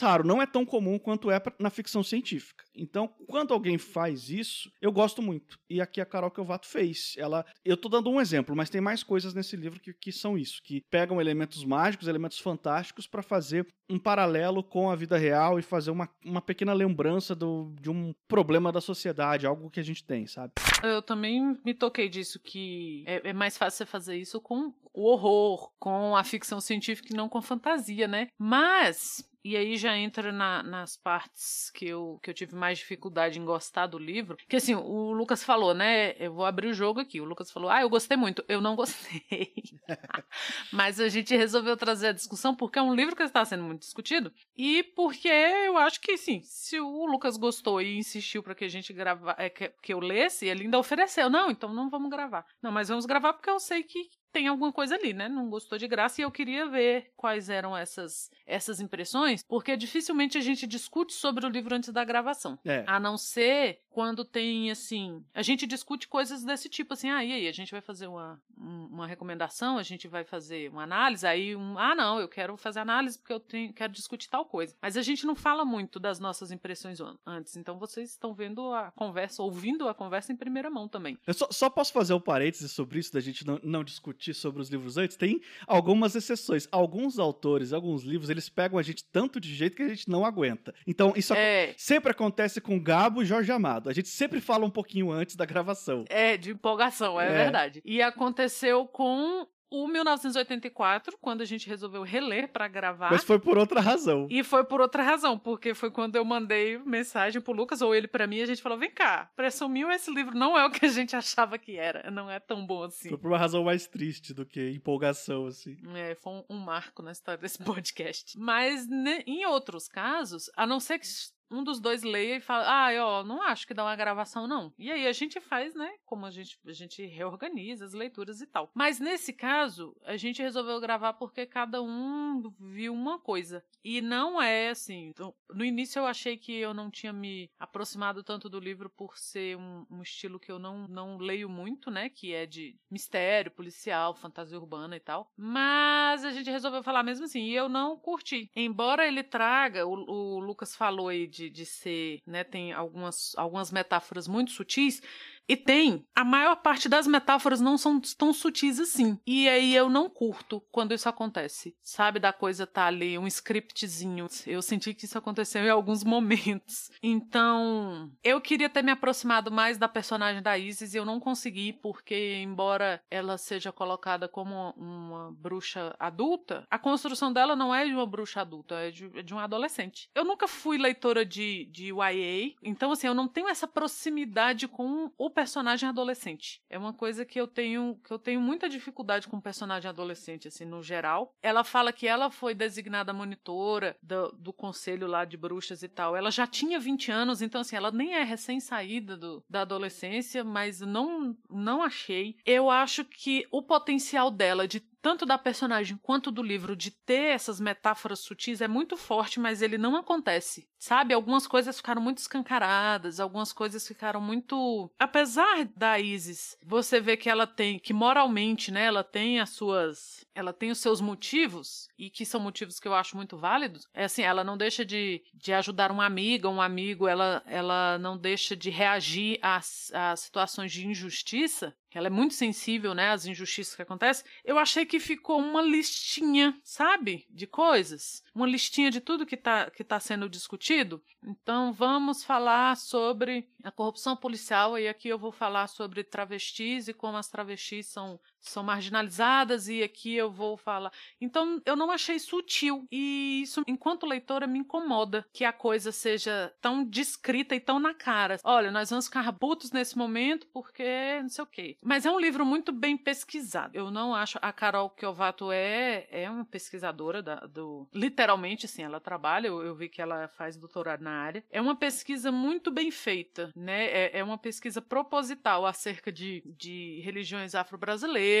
raro. 0.00 0.26
Não 0.26 0.42
é 0.42 0.46
tão 0.46 0.64
comum 0.64 0.98
quanto 0.98 1.30
é 1.30 1.40
na 1.58 1.70
ficção 1.70 2.02
científica. 2.02 2.64
Então, 2.74 3.08
quando 3.26 3.54
alguém 3.54 3.78
faz 3.78 4.28
isso, 4.28 4.70
eu 4.80 4.92
gosto 4.92 5.22
muito. 5.22 5.58
E 5.70 5.80
aqui 5.80 6.00
a 6.00 6.06
Carol 6.06 6.30
Kelvato 6.30 6.66
fez. 6.66 7.14
Ela, 7.16 7.44
eu 7.64 7.76
tô 7.76 7.88
dando 7.88 8.10
um 8.10 8.20
exemplo, 8.20 8.54
mas 8.54 8.70
tem 8.70 8.80
mais 8.80 9.02
coisas 9.02 9.32
nesse 9.32 9.56
livro 9.56 9.80
que, 9.80 9.92
que 9.92 10.12
são 10.12 10.36
isso, 10.36 10.60
que 10.62 10.82
pegam 10.90 11.20
elementos 11.20 11.64
mágicos, 11.64 12.08
elementos 12.08 12.38
fantásticos 12.38 13.06
para 13.06 13.22
fazer 13.22 13.53
um 13.88 13.98
paralelo 13.98 14.62
com 14.62 14.90
a 14.90 14.96
vida 14.96 15.16
real 15.16 15.58
e 15.58 15.62
fazer 15.62 15.90
uma, 15.90 16.08
uma 16.24 16.40
pequena 16.40 16.72
lembrança 16.72 17.34
do, 17.34 17.72
de 17.80 17.90
um 17.90 18.14
problema 18.26 18.72
da 18.72 18.80
sociedade, 18.80 19.46
algo 19.46 19.70
que 19.70 19.80
a 19.80 19.84
gente 19.84 20.02
tem, 20.02 20.26
sabe? 20.26 20.52
Eu 20.82 21.02
também 21.02 21.58
me 21.64 21.74
toquei 21.74 22.08
disso, 22.08 22.40
que 22.40 23.04
é, 23.06 23.30
é 23.30 23.32
mais 23.32 23.58
fácil 23.58 23.78
você 23.78 23.86
fazer 23.86 24.16
isso 24.16 24.40
com 24.40 24.72
o 24.94 25.06
horror, 25.06 25.72
com 25.78 26.16
a 26.16 26.22
ficção 26.22 26.60
científica 26.60 27.12
e 27.12 27.16
não 27.16 27.28
com 27.28 27.42
fantasia, 27.42 28.06
né? 28.06 28.28
Mas 28.38 29.28
e 29.46 29.58
aí 29.58 29.76
já 29.76 29.94
entra 29.94 30.32
na, 30.32 30.62
nas 30.62 30.96
partes 30.96 31.70
que 31.74 31.86
eu, 31.86 32.18
que 32.22 32.30
eu 32.30 32.34
tive 32.34 32.54
mais 32.54 32.78
dificuldade 32.78 33.38
em 33.38 33.44
gostar 33.44 33.86
do 33.86 33.98
livro. 33.98 34.38
Que 34.48 34.56
assim, 34.56 34.74
o 34.74 35.12
Lucas 35.12 35.44
falou, 35.44 35.74
né? 35.74 36.14
Eu 36.18 36.32
vou 36.32 36.46
abrir 36.46 36.68
o 36.68 36.72
jogo 36.72 37.00
aqui. 37.00 37.20
O 37.20 37.26
Lucas 37.26 37.50
falou, 37.50 37.68
ah, 37.68 37.82
eu 37.82 37.90
gostei 37.90 38.16
muito. 38.16 38.42
Eu 38.48 38.62
não 38.62 38.74
gostei. 38.74 39.52
Mas 40.72 40.98
a 40.98 41.10
gente 41.10 41.36
resolveu 41.36 41.76
trazer 41.76 42.06
a 42.06 42.12
discussão 42.12 42.54
porque 42.54 42.78
é 42.78 42.82
um 42.82 42.94
livro 42.94 43.14
que 43.14 43.22
está 43.22 43.44
sendo 43.44 43.64
muito 43.64 43.80
discutido. 43.80 44.32
E 44.56 44.82
porque 44.82 45.28
eu 45.28 45.76
acho 45.76 46.00
que, 46.00 46.16
sim, 46.16 46.40
se 46.42 46.80
o 46.80 47.04
Lucas 47.04 47.36
gostou 47.36 47.82
e 47.82 47.98
insistiu 47.98 48.42
para 48.42 48.54
que 48.54 48.64
a 48.64 48.68
gente 48.68 48.94
gravar, 48.94 49.36
é, 49.38 49.50
que, 49.50 49.68
que 49.82 49.92
eu 49.92 50.00
lesse, 50.00 50.46
ele 50.46 50.62
ainda 50.62 50.78
ofereceu. 50.78 51.28
Não, 51.28 51.50
então 51.50 51.70
não 51.70 51.90
vamos 51.90 52.08
gravar. 52.08 52.46
Não, 52.62 52.72
mas 52.72 52.88
vamos 52.88 53.04
gravar 53.04 53.34
porque 53.34 53.50
eu 53.50 53.60
sei 53.60 53.82
que 53.82 54.08
tem 54.34 54.48
alguma 54.48 54.72
coisa 54.72 54.96
ali, 54.96 55.12
né? 55.12 55.28
Não 55.28 55.48
gostou 55.48 55.78
de 55.78 55.86
graça 55.86 56.20
e 56.20 56.24
eu 56.24 56.30
queria 56.30 56.66
ver 56.66 57.12
quais 57.16 57.48
eram 57.48 57.76
essas, 57.76 58.28
essas 58.44 58.80
impressões, 58.80 59.44
porque 59.44 59.76
dificilmente 59.76 60.36
a 60.36 60.40
gente 60.40 60.66
discute 60.66 61.12
sobre 61.12 61.46
o 61.46 61.48
livro 61.48 61.72
antes 61.72 61.90
da 61.90 62.04
gravação. 62.04 62.58
É. 62.64 62.82
A 62.84 62.98
não 62.98 63.16
ser 63.16 63.80
quando 63.90 64.24
tem, 64.24 64.72
assim. 64.72 65.24
A 65.32 65.40
gente 65.40 65.68
discute 65.68 66.08
coisas 66.08 66.42
desse 66.42 66.68
tipo, 66.68 66.94
assim, 66.94 67.10
ah, 67.10 67.24
e 67.24 67.32
aí? 67.32 67.46
A 67.46 67.52
gente 67.52 67.70
vai 67.70 67.80
fazer 67.80 68.08
uma, 68.08 68.42
uma 68.56 69.06
recomendação, 69.06 69.78
a 69.78 69.84
gente 69.84 70.08
vai 70.08 70.24
fazer 70.24 70.68
uma 70.68 70.82
análise, 70.82 71.24
aí 71.24 71.54
um. 71.54 71.78
Ah, 71.78 71.94
não, 71.94 72.18
eu 72.18 72.28
quero 72.28 72.56
fazer 72.56 72.80
análise 72.80 73.16
porque 73.16 73.32
eu 73.32 73.38
tenho, 73.38 73.72
quero 73.72 73.92
discutir 73.92 74.28
tal 74.28 74.44
coisa. 74.46 74.74
Mas 74.82 74.96
a 74.96 75.02
gente 75.02 75.24
não 75.24 75.36
fala 75.36 75.64
muito 75.64 76.00
das 76.00 76.18
nossas 76.18 76.50
impressões 76.50 76.98
antes. 77.24 77.56
Então 77.56 77.78
vocês 77.78 78.10
estão 78.10 78.34
vendo 78.34 78.72
a 78.72 78.90
conversa, 78.96 79.44
ouvindo 79.44 79.88
a 79.88 79.94
conversa 79.94 80.32
em 80.32 80.36
primeira 80.36 80.68
mão 80.68 80.88
também. 80.88 81.16
Eu 81.24 81.34
só, 81.34 81.46
só 81.52 81.70
posso 81.70 81.92
fazer 81.92 82.14
um 82.14 82.20
parênteses 82.20 82.72
sobre 82.72 82.98
isso, 82.98 83.12
da 83.12 83.20
gente 83.20 83.46
não, 83.46 83.60
não 83.62 83.84
discutir 83.84 84.23
sobre 84.32 84.62
os 84.62 84.70
livros 84.70 84.96
antes? 84.96 85.16
Tem 85.16 85.40
algumas 85.66 86.14
exceções. 86.14 86.68
Alguns 86.70 87.18
autores, 87.18 87.72
alguns 87.72 88.04
livros, 88.04 88.30
eles 88.30 88.48
pegam 88.48 88.78
a 88.78 88.82
gente 88.82 89.04
tanto 89.04 89.40
de 89.40 89.54
jeito 89.54 89.76
que 89.76 89.82
a 89.82 89.88
gente 89.88 90.08
não 90.08 90.24
aguenta. 90.24 90.74
Então, 90.86 91.12
isso 91.16 91.34
é. 91.34 91.74
sempre 91.76 92.12
acontece 92.12 92.60
com 92.60 92.80
Gabo 92.80 93.22
e 93.22 93.26
Jorge 93.26 93.50
Amado. 93.50 93.90
A 93.90 93.92
gente 93.92 94.08
sempre 94.08 94.40
fala 94.40 94.64
um 94.64 94.70
pouquinho 94.70 95.10
antes 95.10 95.36
da 95.36 95.44
gravação. 95.44 96.04
É, 96.08 96.36
de 96.36 96.52
empolgação, 96.52 97.20
é, 97.20 97.26
é. 97.26 97.44
verdade. 97.44 97.82
E 97.84 98.00
aconteceu 98.00 98.86
com 98.86 99.46
o 99.70 99.88
1984, 99.88 101.18
quando 101.20 101.40
a 101.40 101.44
gente 101.44 101.68
resolveu 101.68 102.02
reler 102.02 102.48
para 102.48 102.68
gravar. 102.68 103.10
Mas 103.10 103.24
foi 103.24 103.38
por 103.38 103.58
outra 103.58 103.80
razão. 103.80 104.26
E 104.30 104.42
foi 104.42 104.64
por 104.64 104.80
outra 104.80 105.02
razão, 105.02 105.38
porque 105.38 105.74
foi 105.74 105.90
quando 105.90 106.16
eu 106.16 106.24
mandei 106.24 106.78
mensagem 106.78 107.40
pro 107.40 107.52
Lucas, 107.52 107.82
ou 107.82 107.94
ele 107.94 108.06
para 108.06 108.26
mim, 108.26 108.36
e 108.36 108.42
a 108.42 108.46
gente 108.46 108.62
falou: 108.62 108.78
vem 108.78 108.90
cá, 108.90 109.30
presumiu 109.36 109.90
esse 109.90 110.12
livro 110.12 110.36
não 110.36 110.58
é 110.58 110.64
o 110.64 110.70
que 110.70 110.84
a 110.84 110.88
gente 110.88 111.16
achava 111.16 111.58
que 111.58 111.76
era, 111.76 112.10
não 112.10 112.30
é 112.30 112.38
tão 112.38 112.64
bom 112.66 112.84
assim. 112.84 113.08
Foi 113.08 113.18
por 113.18 113.30
uma 113.30 113.38
razão 113.38 113.64
mais 113.64 113.86
triste 113.86 114.32
do 114.32 114.46
que 114.46 114.70
empolgação, 114.70 115.46
assim. 115.46 115.76
É, 115.94 116.14
foi 116.14 116.32
um, 116.32 116.44
um 116.50 116.58
marco 116.58 117.02
na 117.02 117.12
história 117.12 117.40
desse 117.40 117.58
podcast. 117.64 118.38
Mas 118.38 118.86
né, 118.88 119.22
em 119.26 119.44
outros 119.46 119.88
casos, 119.88 120.50
a 120.56 120.66
não 120.66 120.80
ser 120.80 120.98
que 120.98 121.06
um 121.50 121.62
dos 121.62 121.80
dois 121.80 122.02
leia 122.02 122.36
e 122.36 122.40
fala, 122.40 122.64
ah, 122.66 123.04
ó, 123.04 123.24
não 123.24 123.42
acho 123.42 123.66
que 123.66 123.74
dá 123.74 123.84
uma 123.84 123.96
gravação, 123.96 124.46
não. 124.46 124.72
E 124.78 124.90
aí 124.90 125.06
a 125.06 125.12
gente 125.12 125.40
faz, 125.40 125.74
né? 125.74 125.94
Como 126.04 126.26
a 126.26 126.30
gente, 126.30 126.58
a 126.66 126.72
gente 126.72 127.04
reorganiza 127.06 127.84
as 127.84 127.94
leituras 127.94 128.40
e 128.40 128.46
tal. 128.46 128.70
Mas 128.74 128.98
nesse 128.98 129.32
caso, 129.32 129.96
a 130.04 130.16
gente 130.16 130.42
resolveu 130.42 130.80
gravar 130.80 131.14
porque 131.14 131.46
cada 131.46 131.82
um 131.82 132.42
viu 132.58 132.92
uma 132.92 133.18
coisa. 133.18 133.64
E 133.82 134.00
não 134.00 134.40
é 134.40 134.70
assim. 134.70 135.08
Então, 135.08 135.34
no 135.52 135.64
início 135.64 135.98
eu 135.98 136.06
achei 136.06 136.36
que 136.36 136.52
eu 136.52 136.72
não 136.72 136.90
tinha 136.90 137.12
me 137.12 137.50
aproximado 137.58 138.22
tanto 138.22 138.48
do 138.48 138.58
livro 138.58 138.88
por 138.88 139.16
ser 139.16 139.56
um, 139.56 139.86
um 139.90 140.02
estilo 140.02 140.40
que 140.40 140.50
eu 140.50 140.58
não, 140.58 140.88
não 140.88 141.18
leio 141.18 141.48
muito, 141.48 141.90
né? 141.90 142.08
Que 142.08 142.32
é 142.32 142.46
de 142.46 142.76
mistério, 142.90 143.50
policial, 143.50 144.14
fantasia 144.14 144.58
urbana 144.58 144.96
e 144.96 145.00
tal. 145.00 145.30
Mas 145.36 146.24
a 146.24 146.30
gente 146.30 146.50
resolveu 146.50 146.82
falar 146.82 147.02
mesmo 147.02 147.26
assim. 147.26 147.42
E 147.44 147.54
eu 147.54 147.68
não 147.68 147.96
curti. 147.96 148.50
Embora 148.56 149.06
ele 149.06 149.22
traga, 149.22 149.86
o, 149.86 149.92
o 149.92 150.38
Lucas 150.40 150.74
falou 150.74 151.08
aí 151.08 151.26
de, 151.34 151.50
de 151.50 151.66
ser, 151.66 152.22
né, 152.26 152.44
tem 152.44 152.72
algumas, 152.72 153.32
algumas 153.36 153.70
metáforas 153.72 154.28
muito 154.28 154.52
sutis, 154.52 155.02
e 155.48 155.56
tem, 155.56 156.06
a 156.14 156.24
maior 156.24 156.56
parte 156.56 156.88
das 156.88 157.06
metáforas 157.06 157.60
não 157.60 157.76
são 157.76 158.00
tão 158.16 158.32
sutis 158.32 158.80
assim. 158.80 159.18
E 159.26 159.48
aí 159.48 159.74
eu 159.74 159.90
não 159.90 160.08
curto 160.08 160.62
quando 160.72 160.94
isso 160.94 161.08
acontece. 161.08 161.76
Sabe, 161.82 162.18
da 162.18 162.32
coisa 162.32 162.66
tá 162.66 162.86
ali, 162.86 163.18
um 163.18 163.26
scriptzinho. 163.26 164.26
Eu 164.46 164.62
senti 164.62 164.94
que 164.94 165.04
isso 165.04 165.18
aconteceu 165.18 165.62
em 165.62 165.68
alguns 165.68 166.02
momentos. 166.04 166.90
Então, 167.02 168.10
eu 168.22 168.40
queria 168.40 168.68
ter 168.68 168.82
me 168.82 168.90
aproximado 168.90 169.50
mais 169.50 169.76
da 169.76 169.88
personagem 169.88 170.42
da 170.42 170.56
Isis 170.56 170.94
e 170.94 170.96
eu 170.96 171.04
não 171.04 171.20
consegui, 171.20 171.72
porque, 171.72 172.40
embora 172.42 173.02
ela 173.10 173.36
seja 173.36 173.70
colocada 173.70 174.26
como 174.26 174.70
uma 174.76 175.32
bruxa 175.32 175.94
adulta, 175.98 176.64
a 176.70 176.78
construção 176.78 177.32
dela 177.32 177.54
não 177.54 177.74
é 177.74 177.84
de 177.84 177.92
uma 177.92 178.06
bruxa 178.06 178.40
adulta, 178.40 178.76
é 178.76 178.90
de, 178.90 179.10
é 179.14 179.22
de 179.22 179.34
um 179.34 179.38
adolescente. 179.38 180.08
Eu 180.14 180.24
nunca 180.24 180.48
fui 180.48 180.78
leitora 180.78 181.24
de, 181.24 181.66
de 181.66 181.92
YA, 181.92 182.54
então, 182.62 182.92
assim, 182.92 183.06
eu 183.06 183.14
não 183.14 183.28
tenho 183.28 183.48
essa 183.48 183.68
proximidade 183.68 184.66
com 184.66 185.10
o 185.18 185.30
personagem 185.34 185.88
adolescente. 185.88 186.62
É 186.70 186.78
uma 186.78 186.92
coisa 186.92 187.24
que 187.24 187.40
eu 187.40 187.46
tenho 187.46 187.98
que 188.04 188.12
eu 188.12 188.18
tenho 188.18 188.40
muita 188.40 188.68
dificuldade 188.68 189.28
com 189.28 189.40
personagem 189.40 189.88
adolescente, 189.88 190.48
assim, 190.48 190.64
no 190.64 190.82
geral. 190.82 191.34
Ela 191.42 191.64
fala 191.64 191.92
que 191.92 192.06
ela 192.06 192.30
foi 192.30 192.54
designada 192.54 193.12
monitora 193.12 193.96
do, 194.02 194.30
do 194.32 194.52
conselho 194.52 195.06
lá 195.06 195.24
de 195.24 195.36
bruxas 195.36 195.82
e 195.82 195.88
tal. 195.88 196.16
Ela 196.16 196.30
já 196.30 196.46
tinha 196.46 196.78
20 196.78 197.10
anos, 197.10 197.42
então 197.42 197.60
assim, 197.60 197.76
ela 197.76 197.90
nem 197.90 198.14
é 198.14 198.22
recém-saída 198.22 199.18
da 199.48 199.62
adolescência, 199.62 200.44
mas 200.44 200.80
não 200.80 201.36
não 201.50 201.82
achei. 201.82 202.36
Eu 202.46 202.70
acho 202.70 203.04
que 203.04 203.46
o 203.50 203.62
potencial 203.62 204.30
dela 204.30 204.68
de 204.68 204.80
tanto 205.04 205.26
da 205.26 205.36
personagem 205.36 205.98
quanto 206.02 206.30
do 206.30 206.42
livro, 206.42 206.74
de 206.74 206.90
ter 206.90 207.34
essas 207.34 207.60
metáforas 207.60 208.20
sutis 208.20 208.62
é 208.62 208.66
muito 208.66 208.96
forte, 208.96 209.38
mas 209.38 209.60
ele 209.60 209.76
não 209.76 209.96
acontece. 209.96 210.66
Sabe? 210.78 211.12
Algumas 211.12 211.46
coisas 211.46 211.76
ficaram 211.76 212.00
muito 212.00 212.18
escancaradas, 212.18 213.20
algumas 213.20 213.52
coisas 213.52 213.86
ficaram 213.86 214.18
muito. 214.18 214.90
Apesar 214.98 215.66
da 215.76 216.00
Isis, 216.00 216.56
você 216.64 217.00
vê 217.00 217.18
que 217.18 217.28
ela 217.28 217.46
tem, 217.46 217.78
que 217.78 217.92
moralmente, 217.92 218.70
né, 218.70 218.86
ela 218.86 219.04
tem 219.04 219.40
as 219.40 219.50
suas. 219.50 220.24
Ela 220.34 220.54
tem 220.54 220.70
os 220.70 220.78
seus 220.78 221.02
motivos, 221.02 221.86
e 221.98 222.08
que 222.08 222.24
são 222.24 222.40
motivos 222.40 222.80
que 222.80 222.88
eu 222.88 222.94
acho 222.94 223.14
muito 223.14 223.36
válidos. 223.36 223.86
É 223.92 224.04
assim, 224.04 224.22
ela 224.22 224.42
não 224.42 224.56
deixa 224.56 224.86
de, 224.86 225.22
de 225.34 225.52
ajudar 225.52 225.92
uma 225.92 226.06
amiga, 226.06 226.48
um 226.48 226.62
amigo, 226.62 227.06
ela, 227.06 227.42
ela 227.46 227.98
não 227.98 228.16
deixa 228.16 228.56
de 228.56 228.70
reagir 228.70 229.38
às, 229.42 229.92
às 229.94 230.20
situações 230.20 230.72
de 230.72 230.86
injustiça 230.86 231.74
ela 231.94 232.08
é 232.08 232.10
muito 232.10 232.34
sensível, 232.34 232.94
né, 232.94 233.10
às 233.10 233.26
injustiças 233.26 233.74
que 233.74 233.82
acontecem, 233.82 234.24
eu 234.44 234.58
achei 234.58 234.84
que 234.84 234.98
ficou 234.98 235.38
uma 235.38 235.62
listinha, 235.62 236.58
sabe, 236.62 237.26
de 237.30 237.46
coisas, 237.46 238.22
uma 238.34 238.46
listinha 238.46 238.90
de 238.90 239.00
tudo 239.00 239.26
que 239.26 239.34
está 239.34 239.70
que 239.70 239.84
tá 239.84 240.00
sendo 240.00 240.28
discutido. 240.28 241.02
Então 241.22 241.72
vamos 241.72 242.24
falar 242.24 242.76
sobre 242.76 243.48
a 243.62 243.70
corrupção 243.70 244.16
policial 244.16 244.78
e 244.78 244.88
aqui 244.88 245.08
eu 245.08 245.18
vou 245.18 245.32
falar 245.32 245.68
sobre 245.68 246.02
travestis 246.04 246.88
e 246.88 246.92
como 246.92 247.16
as 247.16 247.28
travestis 247.28 247.86
são 247.86 248.20
são 248.50 248.62
marginalizadas 248.62 249.68
e 249.68 249.82
aqui 249.82 250.14
eu 250.14 250.30
vou 250.30 250.56
falar. 250.56 250.92
Então 251.20 251.60
eu 251.64 251.76
não 251.76 251.90
achei 251.90 252.18
sutil 252.18 252.86
e 252.90 253.42
isso, 253.42 253.62
enquanto 253.66 254.06
leitora, 254.06 254.46
me 254.46 254.58
incomoda 254.58 255.26
que 255.32 255.44
a 255.44 255.52
coisa 255.52 255.92
seja 255.92 256.52
tão 256.60 256.84
descrita 256.84 257.54
e 257.54 257.60
tão 257.60 257.78
na 257.78 257.94
cara. 257.94 258.38
Olha, 258.44 258.70
nós 258.70 258.90
vamos 258.90 259.06
ficar 259.06 259.32
putos 259.32 259.72
nesse 259.72 259.96
momento 259.96 260.46
porque 260.52 261.20
não 261.22 261.28
sei 261.28 261.44
o 261.44 261.46
quê. 261.46 261.76
Mas 261.82 262.06
é 262.06 262.10
um 262.10 262.18
livro 262.18 262.44
muito 262.44 262.72
bem 262.72 262.96
pesquisado. 262.96 263.76
Eu 263.76 263.90
não 263.90 264.14
acho 264.14 264.38
a 264.40 264.52
Carol 264.52 264.90
Kiovato 264.90 265.50
é 265.50 266.06
é 266.10 266.28
uma 266.30 266.44
pesquisadora 266.44 267.22
da, 267.22 267.36
do 267.36 267.88
literalmente 267.92 268.66
assim, 268.66 268.82
ela 268.82 269.00
trabalha, 269.00 269.48
eu, 269.48 269.62
eu 269.62 269.74
vi 269.74 269.88
que 269.88 270.02
ela 270.02 270.28
faz 270.28 270.56
doutorado 270.56 271.02
na 271.02 271.10
área. 271.10 271.44
É 271.50 271.60
uma 271.60 271.76
pesquisa 271.76 272.30
muito 272.30 272.70
bem 272.70 272.90
feita, 272.90 273.50
né? 273.54 273.86
É, 273.86 274.18
é 274.18 274.24
uma 274.24 274.38
pesquisa 274.38 274.80
proposital 274.80 275.66
acerca 275.66 276.10
de, 276.12 276.42
de 276.46 277.00
religiões 277.04 277.54
afro-brasileiras 277.54 278.33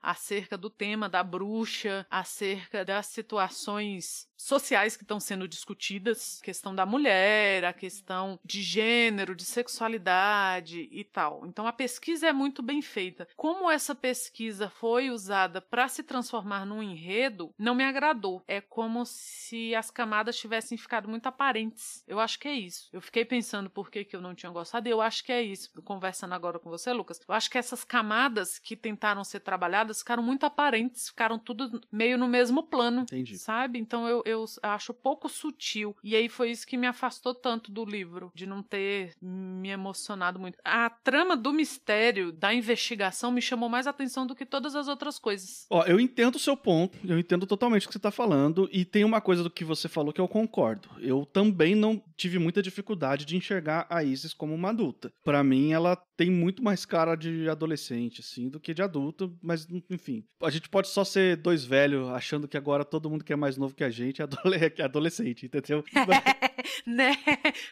acerca 0.00 0.56
do 0.56 0.70
tema 0.70 1.08
da 1.08 1.22
bruxa, 1.22 2.06
acerca 2.10 2.84
das 2.84 3.06
situações 3.06 4.29
sociais 4.40 4.96
que 4.96 5.04
estão 5.04 5.20
sendo 5.20 5.46
discutidas, 5.46 6.40
questão 6.42 6.74
da 6.74 6.86
mulher, 6.86 7.64
a 7.64 7.72
questão 7.72 8.38
de 8.44 8.62
gênero, 8.62 9.34
de 9.34 9.44
sexualidade 9.44 10.88
e 10.90 11.04
tal. 11.04 11.46
Então 11.46 11.66
a 11.66 11.72
pesquisa 11.72 12.28
é 12.28 12.32
muito 12.32 12.62
bem 12.62 12.82
feita. 12.82 13.28
Como 13.36 13.70
essa 13.70 13.94
pesquisa 13.94 14.68
foi 14.68 15.10
usada 15.10 15.60
para 15.60 15.88
se 15.88 16.02
transformar 16.02 16.64
num 16.64 16.82
enredo, 16.82 17.52
não 17.58 17.74
me 17.74 17.84
agradou. 17.84 18.42
É 18.46 18.60
como 18.60 19.04
se 19.04 19.74
as 19.74 19.90
camadas 19.90 20.36
tivessem 20.36 20.78
ficado 20.78 21.08
muito 21.08 21.26
aparentes. 21.26 22.02
Eu 22.06 22.18
acho 22.18 22.38
que 22.38 22.48
é 22.48 22.54
isso. 22.54 22.88
Eu 22.92 23.00
fiquei 23.00 23.24
pensando 23.24 23.70
por 23.70 23.90
que, 23.90 24.04
que 24.04 24.16
eu 24.16 24.20
não 24.20 24.34
tinha 24.34 24.50
gostado 24.50 24.88
e 24.88 24.90
eu 24.90 25.00
acho 25.00 25.24
que 25.24 25.32
é 25.32 25.42
isso. 25.42 25.70
Conversando 25.82 26.34
agora 26.34 26.58
com 26.58 26.70
você, 26.70 26.92
Lucas, 26.92 27.20
eu 27.28 27.34
acho 27.34 27.50
que 27.50 27.58
essas 27.58 27.84
camadas 27.84 28.58
que 28.58 28.76
tentaram 28.76 29.24
ser 29.24 29.40
trabalhadas 29.40 29.98
ficaram 29.98 30.22
muito 30.22 30.46
aparentes, 30.46 31.08
ficaram 31.08 31.38
tudo 31.38 31.80
meio 31.92 32.16
no 32.16 32.28
mesmo 32.28 32.62
plano. 32.62 33.02
Entendi. 33.02 33.38
Sabe? 33.38 33.78
Então 33.78 34.08
eu, 34.08 34.22
eu 34.30 34.44
acho 34.62 34.94
pouco 34.94 35.28
sutil. 35.28 35.96
E 36.02 36.16
aí 36.16 36.28
foi 36.28 36.50
isso 36.50 36.66
que 36.66 36.76
me 36.76 36.86
afastou 36.86 37.34
tanto 37.34 37.70
do 37.70 37.84
livro, 37.84 38.30
de 38.34 38.46
não 38.46 38.62
ter 38.62 39.14
me 39.20 39.68
emocionado 39.68 40.38
muito. 40.38 40.58
A 40.64 40.90
trama 40.90 41.36
do 41.36 41.52
mistério, 41.52 42.32
da 42.32 42.52
investigação, 42.52 43.30
me 43.30 43.42
chamou 43.42 43.68
mais 43.68 43.86
atenção 43.86 44.26
do 44.26 44.34
que 44.34 44.46
todas 44.46 44.74
as 44.74 44.88
outras 44.88 45.18
coisas. 45.18 45.66
Ó, 45.70 45.84
eu 45.84 46.00
entendo 46.00 46.36
o 46.36 46.40
seu 46.40 46.56
ponto, 46.56 46.98
eu 47.04 47.18
entendo 47.18 47.46
totalmente 47.46 47.86
o 47.86 47.88
que 47.88 47.94
você 47.94 47.98
tá 47.98 48.10
falando, 48.10 48.68
e 48.72 48.84
tem 48.84 49.04
uma 49.04 49.20
coisa 49.20 49.42
do 49.42 49.50
que 49.50 49.64
você 49.64 49.88
falou 49.88 50.12
que 50.12 50.20
eu 50.20 50.28
concordo. 50.28 50.88
Eu 51.00 51.26
também 51.26 51.74
não 51.74 52.02
tive 52.16 52.38
muita 52.38 52.62
dificuldade 52.62 53.24
de 53.24 53.36
enxergar 53.36 53.86
a 53.88 54.02
Isis 54.04 54.34
como 54.34 54.54
uma 54.54 54.70
adulta. 54.70 55.12
Para 55.24 55.42
mim, 55.42 55.72
ela 55.72 55.96
tem 56.16 56.30
muito 56.30 56.62
mais 56.62 56.84
cara 56.84 57.14
de 57.14 57.48
adolescente, 57.48 58.20
assim, 58.20 58.48
do 58.48 58.60
que 58.60 58.74
de 58.74 58.82
adulto, 58.82 59.34
mas 59.42 59.66
enfim. 59.88 60.24
A 60.42 60.50
gente 60.50 60.68
pode 60.68 60.88
só 60.88 61.02
ser 61.02 61.36
dois 61.36 61.64
velhos 61.64 62.08
achando 62.10 62.46
que 62.46 62.56
agora 62.56 62.84
todo 62.84 63.08
mundo 63.08 63.24
que 63.24 63.32
é 63.32 63.36
mais 63.36 63.56
novo 63.56 63.74
que 63.74 63.84
a 63.84 63.90
gente 63.90 64.19
é 64.78 64.82
adolescente, 64.82 65.46
entendeu? 65.46 65.84
né? 66.86 67.16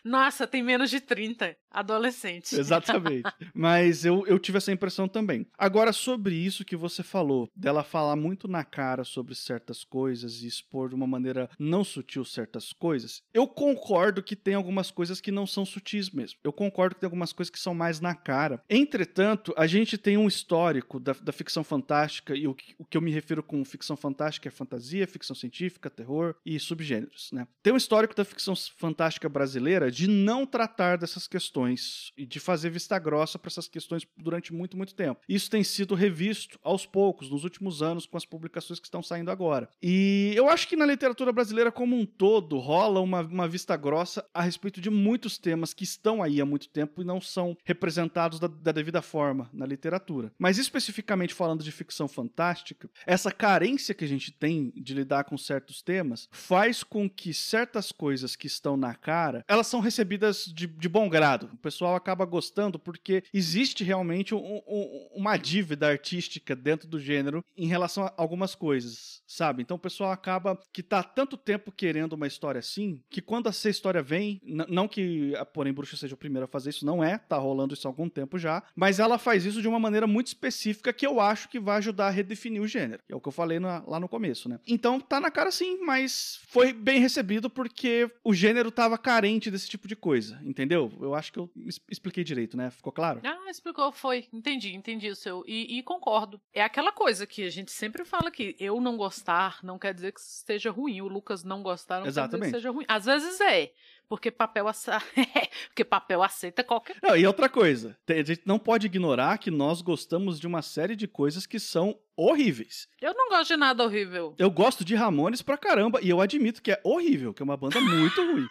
Nossa, 0.05 0.47
tem 0.47 0.63
menos 0.63 0.91
de 0.91 1.01
30 1.01 1.57
adolescentes. 1.71 2.53
Exatamente. 2.53 3.29
Mas 3.55 4.05
eu, 4.05 4.27
eu 4.27 4.39
tive 4.39 4.59
essa 4.59 4.73
impressão 4.73 5.09
também. 5.09 5.47
Agora, 5.57 5.93
sobre 5.93 6.35
isso 6.35 6.65
que 6.65 6.77
você 6.77 7.03
falou, 7.03 7.51
dela 7.55 7.85
falar 7.85 8.17
muito 8.17 8.49
na 8.49 8.65
cara 8.65 9.05
sobre 9.05 9.35
certas 9.35 9.85
coisas 9.85 10.43
e 10.43 10.47
expor 10.47 10.89
de 10.89 10.95
uma 10.95 11.07
maneira 11.07 11.49
não 11.59 11.85
sutil 11.85 12.25
certas 12.25 12.73
coisas, 12.73 13.23
eu 13.33 13.47
concordo 13.47 14.23
que 14.23 14.37
tem 14.37 14.55
algumas 14.55 14.91
coisas 14.91 15.21
que 15.21 15.31
não 15.31 15.47
são 15.47 15.65
sutis 15.65 16.11
mesmo. 16.11 16.39
Eu 16.43 16.53
concordo 16.53 16.95
que 16.95 17.01
tem 17.01 17.07
algumas 17.07 17.33
coisas 17.33 17.51
que 17.51 17.59
são 17.59 17.75
mais 17.75 18.01
na 18.01 18.15
cara. 18.15 18.63
Entretanto, 18.69 19.55
a 19.57 19.67
gente 19.67 19.97
tem 19.99 20.17
um 20.17 20.29
histórico 20.29 20.99
da, 21.01 21.13
da 21.13 21.33
ficção 21.33 21.65
fantástica, 21.65 22.35
e 22.35 22.47
o, 22.47 22.57
o 22.79 22.85
que 22.85 22.97
eu 22.97 23.03
me 23.03 23.11
refiro 23.11 23.43
com 23.43 23.65
ficção 23.65 23.97
fantástica 23.97 24.49
é 24.49 24.51
fantasia, 24.51 25.07
ficção 25.07 25.35
científica, 25.35 25.91
terror 25.91 26.35
e 26.45 26.59
subgêneros, 26.59 27.31
né? 27.33 27.47
Tem 27.63 27.73
um 27.73 27.77
histórico 27.77 28.15
da 28.15 28.25
ficção 28.25 28.55
fantástica 28.77 29.29
brasileira 29.29 29.91
de 29.91 30.09
não 30.09 30.47
tratar 30.47 30.99
dessas 30.99 31.27
questões 31.27 32.13
e 32.17 32.25
de 32.27 32.41
fazer 32.41 32.71
vista 32.71 32.99
grossa 32.99 33.39
para 33.39 33.49
essas 33.49 33.69
questões 33.69 34.07
durante 34.17 34.53
muito, 34.53 34.77
muito 34.77 34.95
tempo. 34.95 35.21
Isso 35.29 35.51
tem 35.51 35.63
sido 35.63 35.95
revisto 35.95 36.59
aos 36.63 36.87
poucos, 36.87 37.31
nos 37.31 37.45
últimos 37.45 37.83
anos, 37.83 38.07
com 38.07 38.17
as 38.17 38.25
publicações 38.25 38.81
que 38.81 38.87
estão 38.87 39.03
saindo 39.03 39.31
agora. 39.31 39.69
E 39.83 40.33
eu 40.35 40.49
acho 40.49 40.69
que 40.69 40.77
na 40.77 40.87
literatura 40.87 41.33
brasileira 41.33 41.73
como 41.73 41.97
um 41.97 42.07
todo 42.07 42.59
rola 42.59 43.01
uma, 43.01 43.21
uma 43.21 43.49
vista 43.49 43.77
grossa 43.77 44.25
a 44.33 44.43
respeito 44.43 44.81
de 44.81 44.91
muitos 44.91 45.39
temas 45.39 45.73
que 45.75 45.85
estão 45.85 46.23
aí 46.23 46.41
há 46.41 46.47
muito 46.47 46.69
tempo 46.69 47.01
e 47.01 47.05
não 47.05 47.21
são 47.21 47.57
representados 47.65 48.39
da, 48.39 48.47
da 48.47 48.73
devida 48.73 49.03
forma 49.03 49.49
na 49.53 49.67
literatura. 49.67 50.33
Mas 50.39 50.59
especificamente 50.59 51.35
falando 51.35 51.63
de 51.63 51.73
ficção 51.73 52.09
fantástica, 52.09 52.89
essa 53.07 53.31
carência 53.31 53.95
que 53.95 54.05
a 54.05 54.09
gente 54.09 54.33
tem 54.33 54.73
de 54.77 54.95
lidar 54.95 55.25
com 55.25 55.37
certos 55.37 55.83
temas 55.83 56.28
faz 56.31 56.83
com 56.83 57.09
que 57.09 57.33
certas 57.33 57.93
coisas 57.93 58.37
que 58.37 58.47
estão 58.47 58.77
na 58.77 58.95
cara, 58.95 59.45
elas 59.49 59.67
são 59.67 59.81
recebidas 59.81 60.45
de, 60.47 60.67
de 60.67 60.89
bom 60.89 61.09
grado. 61.09 61.51
O 61.53 61.57
pessoal 61.57 61.95
acaba 61.95 62.25
gostando 62.25 62.79
porque 62.79 63.23
existe 63.33 63.85
realmente 63.85 64.35
um, 64.35 64.61
um, 64.67 65.09
uma 65.15 65.37
dívida 65.37 65.89
artística 65.89 66.55
dentro 66.55 66.89
do 66.89 66.99
gênero 67.01 67.45
em 67.57 67.67
relação 67.67 68.05
a 68.05 68.15
algumas 68.17 68.55
coisas, 68.55 69.23
sabe? 69.27 69.63
Então 69.63 69.77
o 69.77 69.81
pessoal 69.81 70.13
acaba 70.13 70.59
que 70.73 70.83
tá 70.83 71.03
tanto 71.03 71.37
tempo 71.37 71.73
querendo 71.73 72.13
uma 72.13 72.27
história 72.27 72.59
assim, 72.59 73.01
que 73.11 73.21
quando 73.21 73.49
essa 73.49 73.69
história 73.69 74.03
vem, 74.03 74.41
não 74.45 74.89
que 74.89 75.33
Porém 75.53 75.73
Bruxa 75.73 75.97
seja 75.97 76.15
o 76.15 76.19
primeiro 76.19 76.45
a 76.45 76.49
fazer 76.49 76.71
isso, 76.71 76.87
não 76.87 77.03
é, 77.03 77.19
tá 77.19 77.37
rolando 77.37 77.75
isso 77.75 77.87
há 77.87 77.91
algum 77.91 78.09
tempo 78.09 78.39
já, 78.39 78.63
mas 78.75 78.99
ela 78.99 79.19
faz 79.19 79.45
isso 79.45 79.61
de 79.61 79.69
uma 79.69 79.79
maneira 79.79 80.07
muito 80.07 80.29
específica 80.29 80.93
que 80.93 81.07
eu 81.07 81.21
acho 81.21 81.49
que 81.49 81.61
vai 81.61 81.79
ajudar 81.79 82.09
a 82.09 82.11
redefinir 82.11 82.63
o 82.63 82.67
gênero. 82.67 83.03
É 83.09 83.15
o 83.15 83.21
que 83.21 83.29
eu 83.29 83.33
falei 83.33 83.59
na, 83.59 83.83
lá 83.87 83.99
no 83.99 84.09
começo, 84.09 84.49
né? 84.49 84.59
Então 84.67 85.01
tá 85.01 85.21
na 85.21 85.31
cara 85.31 85.51
sim, 85.51 85.79
mas 85.79 86.08
foi 86.09 86.73
bem 86.73 87.01
recebido 87.01 87.49
porque 87.51 88.11
o 88.25 88.35
gênero 88.35 88.71
tava 88.71 88.97
carente 88.99 89.51
desse 89.51 89.69
tipo 89.69 89.87
de 89.89 89.97
coisa, 89.97 90.41
entendeu? 90.43 90.93
Eu 91.01 91.15
acho 91.15 91.33
que 91.33 91.39
eu 91.39 91.51
expliquei 91.91 92.25
direito, 92.25 92.57
né? 92.57 92.71
Ficou 92.71 92.93
claro? 92.93 93.21
Ah, 93.25 93.51
explicou, 93.51 93.91
foi. 93.93 94.27
Entendi, 94.33 94.75
entendi 94.75 95.09
o 95.09 95.17
seu. 95.17 95.45
E, 95.47 95.79
e 95.79 95.83
concordo. 95.83 96.41
É 96.53 96.63
aquela 96.63 96.93
coisa 96.93 97.27
que 97.27 97.45
a 97.45 97.51
gente 97.51 97.71
sempre 97.71 98.05
fala 98.05 98.31
que 98.31 98.57
eu 98.59 98.81
não 98.81 98.97
gostar 98.97 99.59
não 99.63 99.79
quer 99.79 99.95
dizer 99.95 100.13
que 100.13 100.21
esteja 100.21 100.71
ruim. 100.71 101.01
O 101.01 101.09
Lucas 101.09 101.45
não 101.45 101.63
gostar 101.63 102.01
não 102.01 102.07
Exatamente. 102.07 102.31
quer 102.31 102.37
dizer 102.37 102.51
que 102.51 102.57
seja 102.59 102.71
ruim. 102.71 102.85
Às 102.89 103.05
vezes 103.05 103.41
é. 103.41 103.73
Porque 104.09 104.31
papel, 104.31 104.67
ace... 104.69 104.91
porque 105.69 105.85
papel 105.85 106.23
aceita 106.23 106.65
qualquer 106.65 106.97
Não, 107.03 107.15
e 107.15 107.27
outra 107.27 107.49
coisa, 107.49 107.97
a 108.09 108.23
gente 108.23 108.43
não 108.47 108.59
pode 108.59 108.87
ignorar 108.87 109.37
que 109.39 109.51
nós 109.51 109.83
gostamos 109.83 110.41
de 110.41 110.47
uma 110.47 110.63
série 110.63 110.97
de 110.97 111.07
coisas 111.07 111.47
que 111.47 111.61
são 111.61 111.99
horríveis. 112.17 112.89
Eu 113.01 113.15
não 113.15 113.29
gosto 113.29 113.49
de 113.49 113.57
nada 113.57 113.85
horrível. 113.85 114.35
Eu 114.39 114.51
gosto 114.51 114.85
de 114.85 114.95
Ramones 114.95 115.43
pra 115.43 115.59
caramba 115.59 116.01
e 116.03 116.09
eu 116.09 116.21
admito 116.21 116.63
que 116.63 116.73
é 116.73 116.81
horrível, 116.83 117.35
que 117.35 117.43
é 117.43 117.45
uma 117.45 117.57
banda 117.57 117.81
muito 117.81 118.21
ruim. 118.23 118.47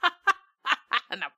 não, 1.18 1.30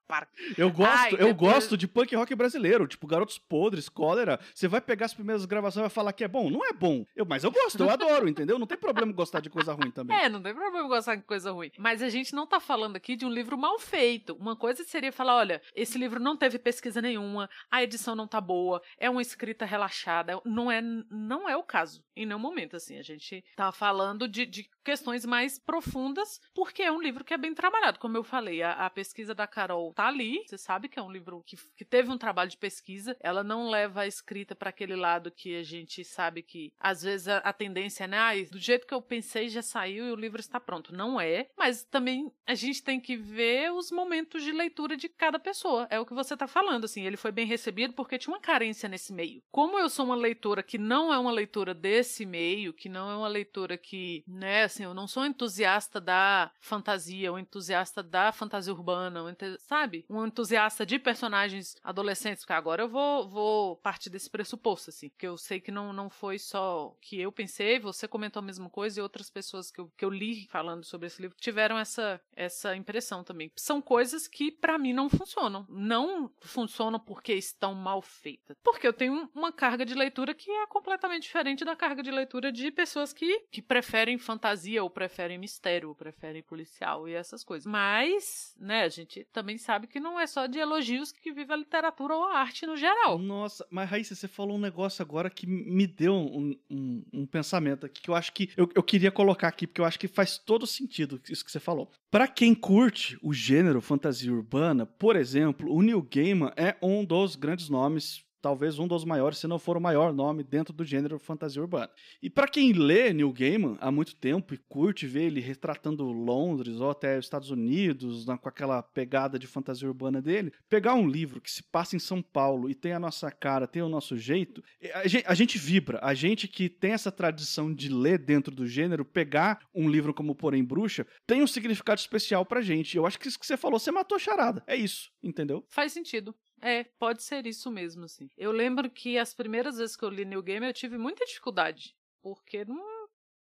Eu 0.56 0.70
gosto, 0.70 0.92
Ai, 0.92 1.12
eu 1.14 1.28
depois... 1.28 1.54
gosto 1.54 1.76
de 1.76 1.88
punk 1.88 2.14
rock 2.14 2.34
brasileiro, 2.34 2.86
tipo 2.86 3.06
Garotos 3.06 3.38
Podres, 3.38 3.88
Cólera. 3.88 4.38
Você 4.54 4.68
vai 4.68 4.80
pegar 4.80 5.06
as 5.06 5.14
primeiras 5.14 5.44
gravações 5.44 5.80
e 5.80 5.82
vai 5.82 5.90
falar 5.90 6.12
que 6.12 6.24
é 6.24 6.28
bom. 6.28 6.50
Não 6.50 6.64
é 6.64 6.72
bom. 6.72 7.04
Eu, 7.16 7.24
mas 7.24 7.42
eu 7.44 7.50
gosto, 7.50 7.82
eu 7.82 7.90
adoro, 7.90 8.28
entendeu? 8.28 8.58
Não 8.58 8.66
tem 8.66 8.78
problema 8.78 9.12
gostar 9.12 9.40
de 9.40 9.50
coisa 9.50 9.72
ruim 9.72 9.90
também. 9.90 10.14
É, 10.24 10.28
não 10.28 10.40
tem 10.40 10.54
problema 10.54 10.88
gostar 10.88 11.16
de 11.16 11.22
coisa 11.22 11.50
ruim. 11.50 11.70
Mas 11.76 12.00
a 12.00 12.08
gente 12.08 12.34
não 12.34 12.46
tá 12.46 12.60
falando 12.60 12.96
aqui 12.96 13.16
de 13.16 13.26
um 13.26 13.30
livro 13.30 13.58
mal 13.58 13.78
feito. 13.78 14.34
Uma 14.34 14.54
coisa 14.56 14.84
seria 14.84 15.10
falar: 15.12 15.36
olha, 15.36 15.60
esse 15.74 15.98
livro 15.98 16.20
não 16.20 16.36
teve 16.36 16.58
pesquisa 16.58 17.02
nenhuma, 17.02 17.50
a 17.70 17.82
edição 17.82 18.14
não 18.14 18.26
tá 18.26 18.40
boa, 18.40 18.80
é 18.96 19.10
uma 19.10 19.20
escrita 19.20 19.64
relaxada. 19.64 20.40
Não 20.44 20.70
é, 20.70 20.80
não 20.80 21.48
é 21.48 21.56
o 21.56 21.62
caso, 21.62 22.02
em 22.14 22.24
nenhum 22.24 22.38
momento, 22.38 22.76
assim. 22.76 22.96
A 22.98 23.02
gente 23.02 23.44
tá 23.56 23.72
falando 23.72 24.28
de, 24.28 24.46
de 24.46 24.70
questões 24.84 25.24
mais 25.24 25.58
profundas, 25.58 26.40
porque 26.54 26.82
é 26.82 26.92
um 26.92 27.00
livro 27.00 27.24
que 27.24 27.34
é 27.34 27.38
bem 27.38 27.54
trabalhado. 27.54 27.98
Como 27.98 28.16
eu 28.16 28.22
falei, 28.22 28.62
a, 28.62 28.72
a 28.72 28.90
pesquisa 28.90 29.34
da 29.34 29.46
Carol 29.46 29.92
tá 29.94 30.08
ali. 30.08 30.42
Você 30.46 30.58
sabe 30.58 30.88
que 30.88 30.98
é 30.98 31.02
um 31.02 31.10
livro 31.10 31.42
que, 31.46 31.56
que 31.76 31.84
teve 31.84 32.10
um 32.10 32.18
trabalho 32.18 32.50
de 32.50 32.56
pesquisa. 32.56 33.16
Ela 33.20 33.42
não 33.42 33.68
leva 33.68 34.02
a 34.02 34.06
escrita 34.06 34.54
para 34.54 34.70
aquele 34.70 34.96
lado 34.96 35.30
que 35.30 35.56
a 35.56 35.62
gente 35.62 36.04
sabe 36.04 36.42
que 36.42 36.72
às 36.78 37.02
vezes 37.02 37.28
a, 37.28 37.38
a 37.38 37.52
tendência 37.52 38.04
é, 38.04 38.08
né? 38.08 38.18
Ah, 38.18 38.32
do 38.50 38.58
jeito 38.58 38.86
que 38.86 38.94
eu 38.94 39.02
pensei 39.02 39.48
já 39.48 39.62
saiu 39.62 40.06
e 40.06 40.12
o 40.12 40.16
livro 40.16 40.40
está 40.40 40.60
pronto. 40.60 40.94
Não 40.94 41.20
é, 41.20 41.48
mas 41.56 41.84
também 41.84 42.32
a 42.46 42.54
gente 42.54 42.82
tem 42.82 43.00
que 43.00 43.16
ver 43.16 43.72
os 43.72 43.90
momentos 43.90 44.42
de 44.42 44.52
leitura 44.52 44.96
de 44.96 45.08
cada 45.08 45.38
pessoa. 45.38 45.86
É 45.90 45.98
o 45.98 46.06
que 46.06 46.14
você 46.14 46.36
tá 46.36 46.46
falando, 46.46 46.84
assim. 46.84 47.04
Ele 47.04 47.16
foi 47.16 47.32
bem 47.32 47.46
recebido 47.46 47.94
porque 47.94 48.18
tinha 48.18 48.34
uma 48.34 48.40
carência 48.40 48.88
nesse 48.88 49.12
meio. 49.12 49.42
Como 49.50 49.78
eu 49.78 49.88
sou 49.88 50.04
uma 50.04 50.14
leitora 50.14 50.62
que 50.62 50.78
não 50.78 51.12
é 51.12 51.18
uma 51.18 51.32
leitura 51.32 51.74
desse 51.74 52.26
meio, 52.26 52.72
que 52.72 52.88
não 52.88 53.10
é 53.10 53.16
uma 53.16 53.28
leitura 53.28 53.76
que, 53.76 54.24
né, 54.26 54.64
assim, 54.64 54.84
eu 54.84 54.94
não 54.94 55.06
sou 55.06 55.24
entusiasta 55.24 56.00
da 56.00 56.50
fantasia, 56.60 57.30
ou 57.30 57.38
entusiasta 57.38 58.02
da 58.02 58.32
fantasia 58.32 58.72
urbana, 58.72 59.36
sabe? 59.60 59.83
Sabe? 59.84 60.04
Um 60.08 60.26
entusiasta 60.26 60.86
de 60.86 60.98
personagens 60.98 61.76
adolescentes, 61.84 62.42
porque 62.42 62.54
agora 62.54 62.82
eu 62.82 62.88
vou, 62.88 63.28
vou 63.28 63.76
partir 63.76 64.08
desse 64.08 64.30
pressuposto, 64.30 64.90
assim, 64.90 65.10
que 65.18 65.26
eu 65.26 65.36
sei 65.36 65.60
que 65.60 65.70
não, 65.70 65.92
não 65.92 66.08
foi 66.08 66.38
só 66.38 66.96
que 67.00 67.20
eu 67.20 67.30
pensei, 67.30 67.78
você 67.78 68.08
comentou 68.08 68.40
a 68.40 68.44
mesma 68.44 68.70
coisa 68.70 68.98
e 68.98 69.02
outras 69.02 69.28
pessoas 69.28 69.70
que 69.70 69.80
eu, 69.80 69.92
que 69.96 70.04
eu 70.04 70.10
li 70.10 70.46
falando 70.48 70.84
sobre 70.84 71.06
esse 71.06 71.20
livro 71.20 71.36
tiveram 71.38 71.78
essa, 71.78 72.20
essa 72.34 72.74
impressão 72.74 73.22
também. 73.22 73.52
São 73.56 73.82
coisas 73.82 74.26
que 74.26 74.50
para 74.50 74.78
mim 74.78 74.92
não 74.92 75.10
funcionam. 75.10 75.66
Não 75.68 76.30
funcionam 76.40 76.98
porque 76.98 77.34
estão 77.34 77.74
mal 77.74 78.00
feitas. 78.00 78.56
Porque 78.62 78.86
eu 78.86 78.92
tenho 78.92 79.28
uma 79.34 79.52
carga 79.52 79.84
de 79.84 79.94
leitura 79.94 80.34
que 80.34 80.50
é 80.50 80.66
completamente 80.66 81.24
diferente 81.24 81.64
da 81.64 81.76
carga 81.76 82.02
de 82.02 82.10
leitura 82.10 82.50
de 82.50 82.70
pessoas 82.70 83.12
que, 83.12 83.40
que 83.50 83.60
preferem 83.60 84.16
fantasia 84.18 84.82
ou 84.82 84.88
preferem 84.88 85.38
mistério 85.38 85.88
ou 85.88 85.94
preferem 85.94 86.42
policial 86.42 87.06
e 87.08 87.12
essas 87.12 87.44
coisas. 87.44 87.66
Mas, 87.66 88.54
né, 88.58 88.82
a 88.82 88.88
gente 88.88 89.24
também 89.32 89.58
sabe 89.58 89.73
sabe 89.74 89.88
que 89.88 89.98
não 89.98 90.20
é 90.20 90.26
só 90.26 90.46
de 90.46 90.58
elogios 90.58 91.10
que 91.10 91.32
vive 91.32 91.52
a 91.52 91.56
literatura 91.56 92.14
ou 92.14 92.24
a 92.24 92.38
arte 92.38 92.64
no 92.64 92.76
geral. 92.76 93.18
Nossa, 93.18 93.66
mas 93.68 93.90
Raíssa, 93.90 94.14
você 94.14 94.28
falou 94.28 94.56
um 94.56 94.60
negócio 94.60 95.02
agora 95.02 95.28
que 95.28 95.48
me 95.48 95.84
deu 95.84 96.14
um, 96.14 96.56
um, 96.70 97.04
um 97.12 97.26
pensamento 97.26 97.84
aqui 97.84 98.00
que 98.00 98.08
eu 98.08 98.14
acho 98.14 98.32
que 98.32 98.50
eu, 98.56 98.70
eu 98.72 98.82
queria 98.82 99.10
colocar 99.10 99.48
aqui, 99.48 99.66
porque 99.66 99.80
eu 99.80 99.84
acho 99.84 99.98
que 99.98 100.06
faz 100.06 100.38
todo 100.38 100.64
sentido 100.64 101.20
isso 101.28 101.44
que 101.44 101.50
você 101.50 101.58
falou. 101.58 101.90
Para 102.08 102.28
quem 102.28 102.54
curte 102.54 103.18
o 103.20 103.34
gênero 103.34 103.80
fantasia 103.80 104.32
urbana, 104.32 104.86
por 104.86 105.16
exemplo, 105.16 105.72
o 105.72 105.82
Neil 105.82 106.02
Gaiman 106.02 106.52
é 106.56 106.76
um 106.80 107.04
dos 107.04 107.34
grandes 107.34 107.68
nomes 107.68 108.24
talvez 108.44 108.78
um 108.78 108.86
dos 108.86 109.06
maiores, 109.06 109.38
se 109.38 109.46
não 109.46 109.58
for 109.58 109.74
o 109.74 109.80
maior 109.80 110.12
nome 110.12 110.44
dentro 110.44 110.74
do 110.74 110.84
gênero 110.84 111.18
fantasia 111.18 111.62
urbana. 111.62 111.90
E 112.22 112.28
para 112.28 112.46
quem 112.46 112.74
lê 112.74 113.10
Neil 113.10 113.32
Gaiman 113.32 113.78
há 113.80 113.90
muito 113.90 114.14
tempo 114.14 114.52
e 114.52 114.58
curte 114.58 115.06
ver 115.06 115.22
ele 115.22 115.40
retratando 115.40 116.04
Londres 116.04 116.78
ou 116.78 116.90
até 116.90 117.16
os 117.18 117.24
Estados 117.24 117.48
Unidos, 117.48 118.26
com 118.26 118.48
aquela 118.50 118.82
pegada 118.82 119.38
de 119.38 119.46
fantasia 119.46 119.88
urbana 119.88 120.20
dele, 120.20 120.52
pegar 120.68 120.92
um 120.92 121.08
livro 121.08 121.40
que 121.40 121.50
se 121.50 121.62
passa 121.62 121.96
em 121.96 121.98
São 121.98 122.20
Paulo 122.20 122.68
e 122.68 122.74
tem 122.74 122.92
a 122.92 123.00
nossa 123.00 123.30
cara, 123.30 123.66
tem 123.66 123.80
o 123.80 123.88
nosso 123.88 124.14
jeito, 124.14 124.62
a 124.92 125.08
gente, 125.08 125.24
a 125.26 125.34
gente 125.34 125.56
vibra. 125.56 125.98
A 126.02 126.12
gente 126.12 126.46
que 126.46 126.68
tem 126.68 126.92
essa 126.92 127.10
tradição 127.10 127.72
de 127.72 127.88
ler 127.88 128.18
dentro 128.18 128.54
do 128.54 128.66
gênero, 128.66 129.06
pegar 129.06 129.58
um 129.74 129.88
livro 129.88 130.12
como 130.12 130.34
Porém 130.34 130.62
Bruxa, 130.62 131.06
tem 131.26 131.42
um 131.42 131.46
significado 131.46 131.98
especial 131.98 132.44
pra 132.44 132.60
gente. 132.60 132.94
Eu 132.94 133.06
acho 133.06 133.18
que 133.18 133.26
isso 133.26 133.38
que 133.38 133.46
você 133.46 133.56
falou, 133.56 133.78
você 133.78 133.90
matou 133.90 134.16
a 134.16 134.18
charada. 134.18 134.62
É 134.66 134.76
isso, 134.76 135.10
entendeu? 135.22 135.64
Faz 135.70 135.92
sentido. 135.92 136.34
É, 136.66 136.84
pode 136.98 137.22
ser 137.22 137.46
isso 137.46 137.70
mesmo, 137.70 138.06
assim. 138.06 138.30
Eu 138.38 138.50
lembro 138.50 138.90
que 138.90 139.18
as 139.18 139.34
primeiras 139.34 139.76
vezes 139.76 139.94
que 139.94 140.02
eu 140.02 140.08
li 140.08 140.24
New 140.24 140.42
Game 140.42 140.66
eu 140.66 140.72
tive 140.72 140.96
muita 140.96 141.26
dificuldade, 141.26 141.94
porque 142.22 142.64
não 142.64 142.94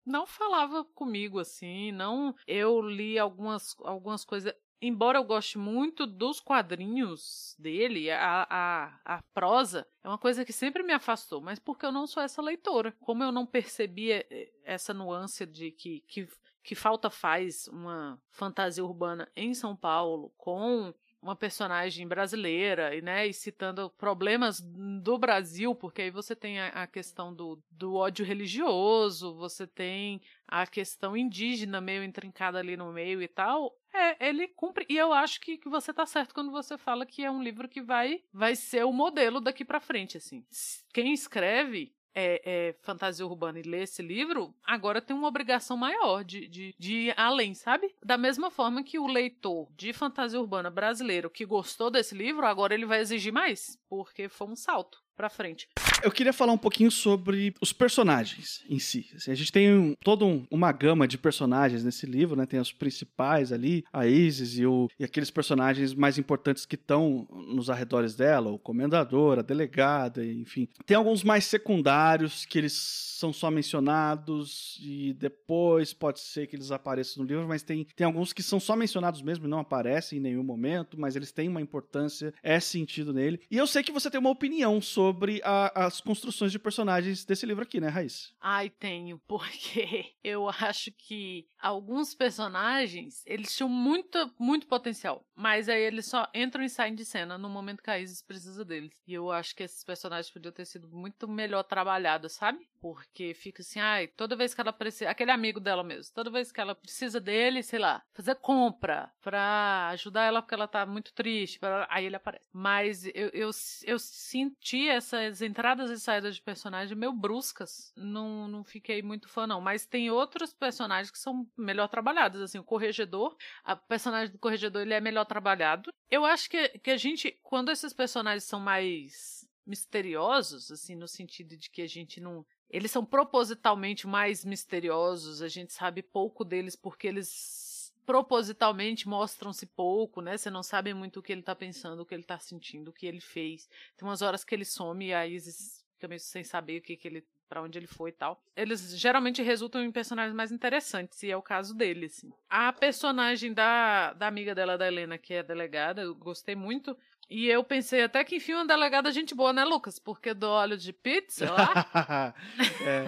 não 0.05 0.25
falava 0.25 0.85
comigo 0.85 1.39
assim, 1.39 1.91
não. 1.91 2.35
Eu 2.45 2.79
li 2.79 3.17
algumas 3.17 3.75
algumas 3.79 4.23
coisas 4.23 4.53
embora 4.79 5.17
eu 5.17 5.23
goste 5.23 5.57
muito 5.57 6.05
dos 6.05 6.39
quadrinhos 6.39 7.55
dele, 7.57 8.11
a, 8.11 8.47
a, 8.47 8.99
a 9.17 9.23
prosa 9.33 9.87
é 10.03 10.07
uma 10.07 10.19
coisa 10.19 10.45
que 10.45 10.53
sempre 10.53 10.83
me 10.83 10.93
afastou, 10.93 11.41
mas 11.41 11.57
porque 11.57 11.85
eu 11.87 11.91
não 11.91 12.05
sou 12.05 12.21
essa 12.21 12.41
leitora. 12.41 12.95
Como 13.01 13.23
eu 13.23 13.31
não 13.31 13.47
percebia 13.47 14.25
eh, 14.29 14.51
essa 14.63 14.93
nuance 14.93 15.43
de 15.45 15.71
que, 15.71 16.01
que, 16.01 16.27
que 16.63 16.75
falta 16.75 17.09
faz 17.09 17.67
uma 17.69 18.21
fantasia 18.29 18.85
urbana 18.85 19.27
em 19.35 19.55
São 19.55 19.75
Paulo 19.75 20.31
com 20.37 20.93
uma 21.21 21.35
personagem 21.35 22.07
brasileira 22.07 22.95
e, 22.95 23.01
né, 23.01 23.27
e 23.27 23.33
citando 23.33 23.89
problemas 23.91 24.61
do 24.61 25.17
Brasil, 25.17 25.73
porque 25.73 26.03
aí 26.03 26.11
você 26.11 26.35
tem 26.35 26.59
a, 26.59 26.67
a, 26.69 26.87
questão 26.87 27.33
do, 27.33 27.61
do 27.71 27.95
ódio 27.95 28.25
religioso, 28.25 29.35
você 29.35 29.65
tem 29.65 30.21
a 30.47 30.65
questão 30.65 31.17
indígena 31.17 31.81
meio 31.81 32.03
intrincada 32.03 32.59
ali 32.59 32.77
no 32.77 32.91
meio 32.91 33.21
e 33.21 33.27
tal. 33.27 33.75
É, 33.93 34.27
ele 34.29 34.47
cumpre. 34.49 34.85
E 34.87 34.95
eu 34.95 35.11
acho 35.11 35.41
que, 35.41 35.57
que 35.57 35.67
você 35.67 35.91
tá 35.91 36.05
certo 36.05 36.33
quando 36.33 36.51
você 36.51 36.77
fala 36.77 37.05
que 37.05 37.23
é 37.23 37.31
um 37.31 37.41
livro 37.41 37.67
que 37.67 37.81
vai, 37.81 38.21
vai 38.31 38.55
ser 38.55 38.85
o 38.85 38.93
modelo 38.93 39.41
daqui 39.41 39.65
para 39.65 39.79
frente, 39.79 40.17
assim. 40.17 40.45
Quem 40.93 41.13
escreve 41.13 41.96
é, 42.19 42.41
é, 42.43 42.73
fantasia 42.81 43.23
urbana 43.23 43.59
e 43.59 43.61
lê 43.61 43.83
esse 43.83 44.01
livro, 44.01 44.51
agora 44.65 44.99
tem 44.99 45.15
uma 45.15 45.27
obrigação 45.27 45.77
maior 45.77 46.23
de, 46.23 46.47
de, 46.47 46.75
de 46.79 46.93
ir 46.93 47.13
além, 47.15 47.53
sabe? 47.53 47.93
Da 48.03 48.17
mesma 48.17 48.49
forma 48.49 48.83
que 48.83 48.97
o 48.97 49.05
leitor 49.05 49.67
de 49.77 49.93
fantasia 49.93 50.39
urbana 50.39 50.71
brasileiro 50.71 51.29
que 51.29 51.45
gostou 51.45 51.91
desse 51.91 52.15
livro, 52.15 52.47
agora 52.47 52.73
ele 52.73 52.87
vai 52.87 53.01
exigir 53.01 53.31
mais, 53.31 53.79
porque 53.87 54.27
foi 54.27 54.47
um 54.47 54.55
salto 54.55 55.05
pra 55.17 55.29
frente. 55.29 55.67
Eu 56.03 56.11
queria 56.11 56.31
falar 56.31 56.53
um 56.53 56.57
pouquinho 56.57 56.91
sobre 56.91 57.55
os 57.59 57.73
personagens 57.73 58.63
em 58.69 58.77
si. 58.77 59.09
Assim, 59.15 59.31
a 59.31 59.35
gente 59.35 59.51
tem 59.51 59.73
um, 59.73 59.95
toda 60.03 60.23
um, 60.23 60.45
uma 60.51 60.71
gama 60.71 61.07
de 61.07 61.17
personagens 61.17 61.83
nesse 61.83 62.05
livro, 62.05 62.35
né? 62.35 62.45
Tem 62.45 62.59
os 62.59 62.71
principais 62.71 63.51
ali, 63.51 63.83
a 63.91 64.05
Isis 64.05 64.59
e, 64.59 64.65
o, 64.65 64.87
e 64.99 65.03
aqueles 65.03 65.31
personagens 65.31 65.95
mais 65.95 66.19
importantes 66.19 66.67
que 66.67 66.75
estão 66.75 67.27
nos 67.47 67.67
arredores 67.69 68.15
dela, 68.15 68.51
o 68.51 68.59
comendador, 68.59 69.39
a 69.39 69.41
delegada, 69.41 70.23
enfim. 70.23 70.69
Tem 70.85 70.95
alguns 70.95 71.23
mais 71.23 71.45
secundários 71.45 72.45
que 72.45 72.59
eles 72.59 72.73
são 73.17 73.33
só 73.33 73.49
mencionados 73.49 74.77
e 74.79 75.13
depois 75.13 75.91
pode 75.93 76.19
ser 76.19 76.45
que 76.45 76.55
eles 76.55 76.69
apareçam 76.71 77.23
no 77.23 77.27
livro, 77.27 77.47
mas 77.47 77.63
tem, 77.63 77.87
tem 77.95 78.05
alguns 78.05 78.31
que 78.31 78.43
são 78.43 78.59
só 78.59 78.75
mencionados 78.75 79.23
mesmo 79.23 79.47
e 79.47 79.49
não 79.49 79.59
aparecem 79.59 80.19
em 80.19 80.21
nenhum 80.21 80.43
momento, 80.43 80.99
mas 80.99 81.15
eles 81.15 81.31
têm 81.31 81.49
uma 81.49 81.61
importância, 81.61 82.31
é 82.43 82.59
sentido 82.59 83.11
nele. 83.11 83.41
E 83.49 83.57
eu 83.57 83.65
sei 83.65 83.81
que 83.81 83.91
você 83.91 84.11
tem 84.11 84.19
uma 84.19 84.29
opinião 84.29 84.79
sobre 84.79 85.06
a, 85.43 85.85
as 85.85 86.01
construções 86.01 86.51
de 86.51 86.59
personagens 86.59 87.25
desse 87.25 87.45
livro 87.45 87.63
aqui, 87.63 87.79
né, 87.79 87.87
Raiz? 87.87 88.33
Ai, 88.39 88.69
tenho, 88.69 89.19
porque 89.27 90.13
eu 90.23 90.49
acho 90.49 90.91
que 90.91 91.47
alguns 91.59 92.13
personagens, 92.13 93.23
eles 93.25 93.55
tinham 93.55 93.69
muito, 93.69 94.33
muito 94.39 94.67
potencial, 94.67 95.25
mas 95.35 95.69
aí 95.69 95.81
eles 95.81 96.05
só 96.05 96.27
entram 96.33 96.63
e 96.63 96.69
saem 96.69 96.95
de 96.95 97.05
cena 97.05 97.37
no 97.37 97.49
momento 97.49 97.83
que 97.83 97.89
a 97.89 97.99
Isis 97.99 98.21
precisa 98.21 98.63
deles. 98.63 99.01
E 99.07 99.13
eu 99.13 99.31
acho 99.31 99.55
que 99.55 99.63
esses 99.63 99.83
personagens 99.83 100.31
podiam 100.31 100.51
ter 100.51 100.65
sido 100.65 100.87
muito 100.89 101.27
melhor 101.27 101.63
trabalhados, 101.63 102.33
sabe? 102.33 102.67
Porque 102.79 103.33
fica 103.33 103.61
assim, 103.61 103.79
ai, 103.79 104.07
toda 104.07 104.35
vez 104.35 104.53
que 104.53 104.61
ela 104.61 104.73
precisa. 104.73 105.09
Aquele 105.09 105.31
amigo 105.31 105.59
dela 105.59 105.83
mesmo, 105.83 106.13
toda 106.13 106.29
vez 106.29 106.51
que 106.51 106.61
ela 106.61 106.75
precisa 106.75 107.19
dele, 107.19 107.63
sei 107.63 107.79
lá, 107.79 108.03
fazer 108.13 108.35
compra 108.35 109.11
pra 109.21 109.89
ajudar 109.89 110.23
ela 110.23 110.41
porque 110.41 110.53
ela 110.53 110.67
tá 110.67 110.85
muito 110.85 111.13
triste, 111.13 111.59
pra... 111.59 111.87
aí 111.89 112.05
ele 112.05 112.15
aparece. 112.15 112.45
Mas 112.51 113.05
eu, 113.07 113.29
eu, 113.33 113.49
eu 113.83 113.99
senti 113.99 114.87
essas 114.87 115.41
entradas 115.41 115.89
e 115.89 115.99
saídas 115.99 116.35
de 116.35 116.41
personagem 116.41 116.97
meio 116.97 117.13
bruscas. 117.13 117.91
Não, 117.95 118.47
não 118.47 118.63
fiquei 118.63 119.01
muito 119.01 119.27
fã, 119.27 119.47
não. 119.47 119.61
Mas 119.61 119.85
tem 119.85 120.09
outros 120.09 120.53
personagens 120.53 121.11
que 121.11 121.19
são 121.19 121.47
melhor 121.57 121.87
trabalhados. 121.87 122.41
Assim, 122.41 122.59
o 122.59 122.63
Corregedor, 122.63 123.35
a 123.63 123.75
personagem 123.75 124.31
do 124.31 124.39
Corregedor, 124.39 124.81
ele 124.81 124.93
é 124.93 125.01
melhor 125.01 125.25
trabalhado. 125.25 125.91
Eu 126.09 126.25
acho 126.25 126.49
que, 126.49 126.69
que 126.79 126.91
a 126.91 126.97
gente, 126.97 127.37
quando 127.43 127.71
esses 127.71 127.93
personagens 127.93 128.43
são 128.43 128.59
mais 128.59 129.36
misteriosos, 129.67 130.71
assim, 130.71 130.95
no 130.95 131.07
sentido 131.07 131.55
de 131.57 131.69
que 131.69 131.81
a 131.81 131.87
gente 131.87 132.19
não 132.19 132.45
eles 132.69 132.91
são 132.91 133.05
propositalmente 133.05 134.05
mais 134.05 134.43
misteriosos, 134.43 135.41
a 135.41 135.47
gente 135.47 135.71
sabe 135.71 136.01
pouco 136.01 136.43
deles 136.43 136.75
porque 136.75 137.07
eles 137.07 137.93
propositalmente 138.05 139.07
mostram-se 139.07 139.65
pouco, 139.65 140.21
né? 140.21 140.37
Você 140.37 140.49
não 140.49 140.63
sabe 140.63 140.93
muito 140.93 141.19
o 141.19 141.23
que 141.23 141.31
ele 141.31 141.41
tá 141.41 141.55
pensando, 141.55 142.01
o 142.01 142.05
que 142.05 142.13
ele 142.13 142.23
tá 142.23 142.39
sentindo, 142.39 142.89
o 142.89 142.93
que 142.93 143.05
ele 143.05 143.19
fez. 143.19 143.69
Tem 143.95 144.07
umas 144.07 144.21
horas 144.21 144.43
que 144.43 144.55
ele 144.55 144.65
some 144.65 145.07
e 145.07 145.13
a 145.13 145.27
Isis 145.27 145.85
fica 145.93 146.07
meio 146.07 146.19
sem 146.19 146.43
saber 146.43 146.79
o 146.79 146.81
que, 146.81 146.95
que 146.95 147.07
ele 147.07 147.25
para 147.49 147.61
onde 147.61 147.79
ele 147.79 147.87
foi 147.87 148.09
e 148.09 148.13
tal. 148.13 148.41
Eles 148.55 148.97
geralmente 148.97 149.41
resultam 149.41 149.81
em 149.81 149.91
personagens 149.91 150.35
mais 150.35 150.51
interessantes, 150.51 151.23
e 151.23 151.31
é 151.31 151.37
o 151.37 151.41
caso 151.41 151.73
dele, 151.73 152.07
assim. 152.07 152.31
A 152.49 152.73
personagem 152.73 153.53
da, 153.53 154.13
da 154.13 154.27
amiga 154.27 154.53
dela, 154.53 154.77
da 154.77 154.87
Helena, 154.87 155.17
que 155.17 155.33
é 155.33 155.43
delegada, 155.43 156.01
eu 156.01 156.13
gostei 156.13 156.55
muito. 156.55 156.97
E 157.29 157.47
eu 157.47 157.61
pensei 157.63 158.03
até 158.03 158.23
que 158.23 158.37
enfim 158.37 158.53
uma 158.53 158.65
delegada 158.65 159.11
gente 159.11 159.35
boa, 159.35 159.51
né, 159.51 159.65
Lucas? 159.65 159.99
Porque 159.99 160.33
do 160.33 160.47
óleo 160.47 160.77
de 160.77 160.93
pizza 160.93 161.51
lá. 161.51 162.33
é. 162.85 163.05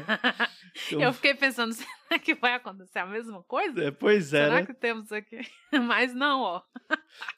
Eu... 0.91 0.99
eu 1.01 1.13
fiquei 1.13 1.33
pensando, 1.33 1.71
será 1.73 2.19
que 2.19 2.35
vai 2.35 2.53
acontecer 2.53 2.99
a 2.99 3.05
mesma 3.05 3.41
coisa? 3.43 3.81
É, 3.81 3.91
pois 3.91 4.33
é. 4.33 4.43
Será 4.43 4.55
né? 4.55 4.65
que 4.65 4.73
temos 4.73 5.11
aqui? 5.13 5.39
Mas 5.71 6.13
não, 6.13 6.41
ó. 6.41 6.61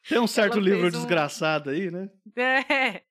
Tem 0.10 0.20
um 0.20 0.26
certo 0.26 0.58
ela 0.58 0.66
livro 0.66 0.88
um... 0.88 0.90
desgraçado 0.90 1.70
aí, 1.70 1.92
né? 1.92 2.10
É. 2.36 3.04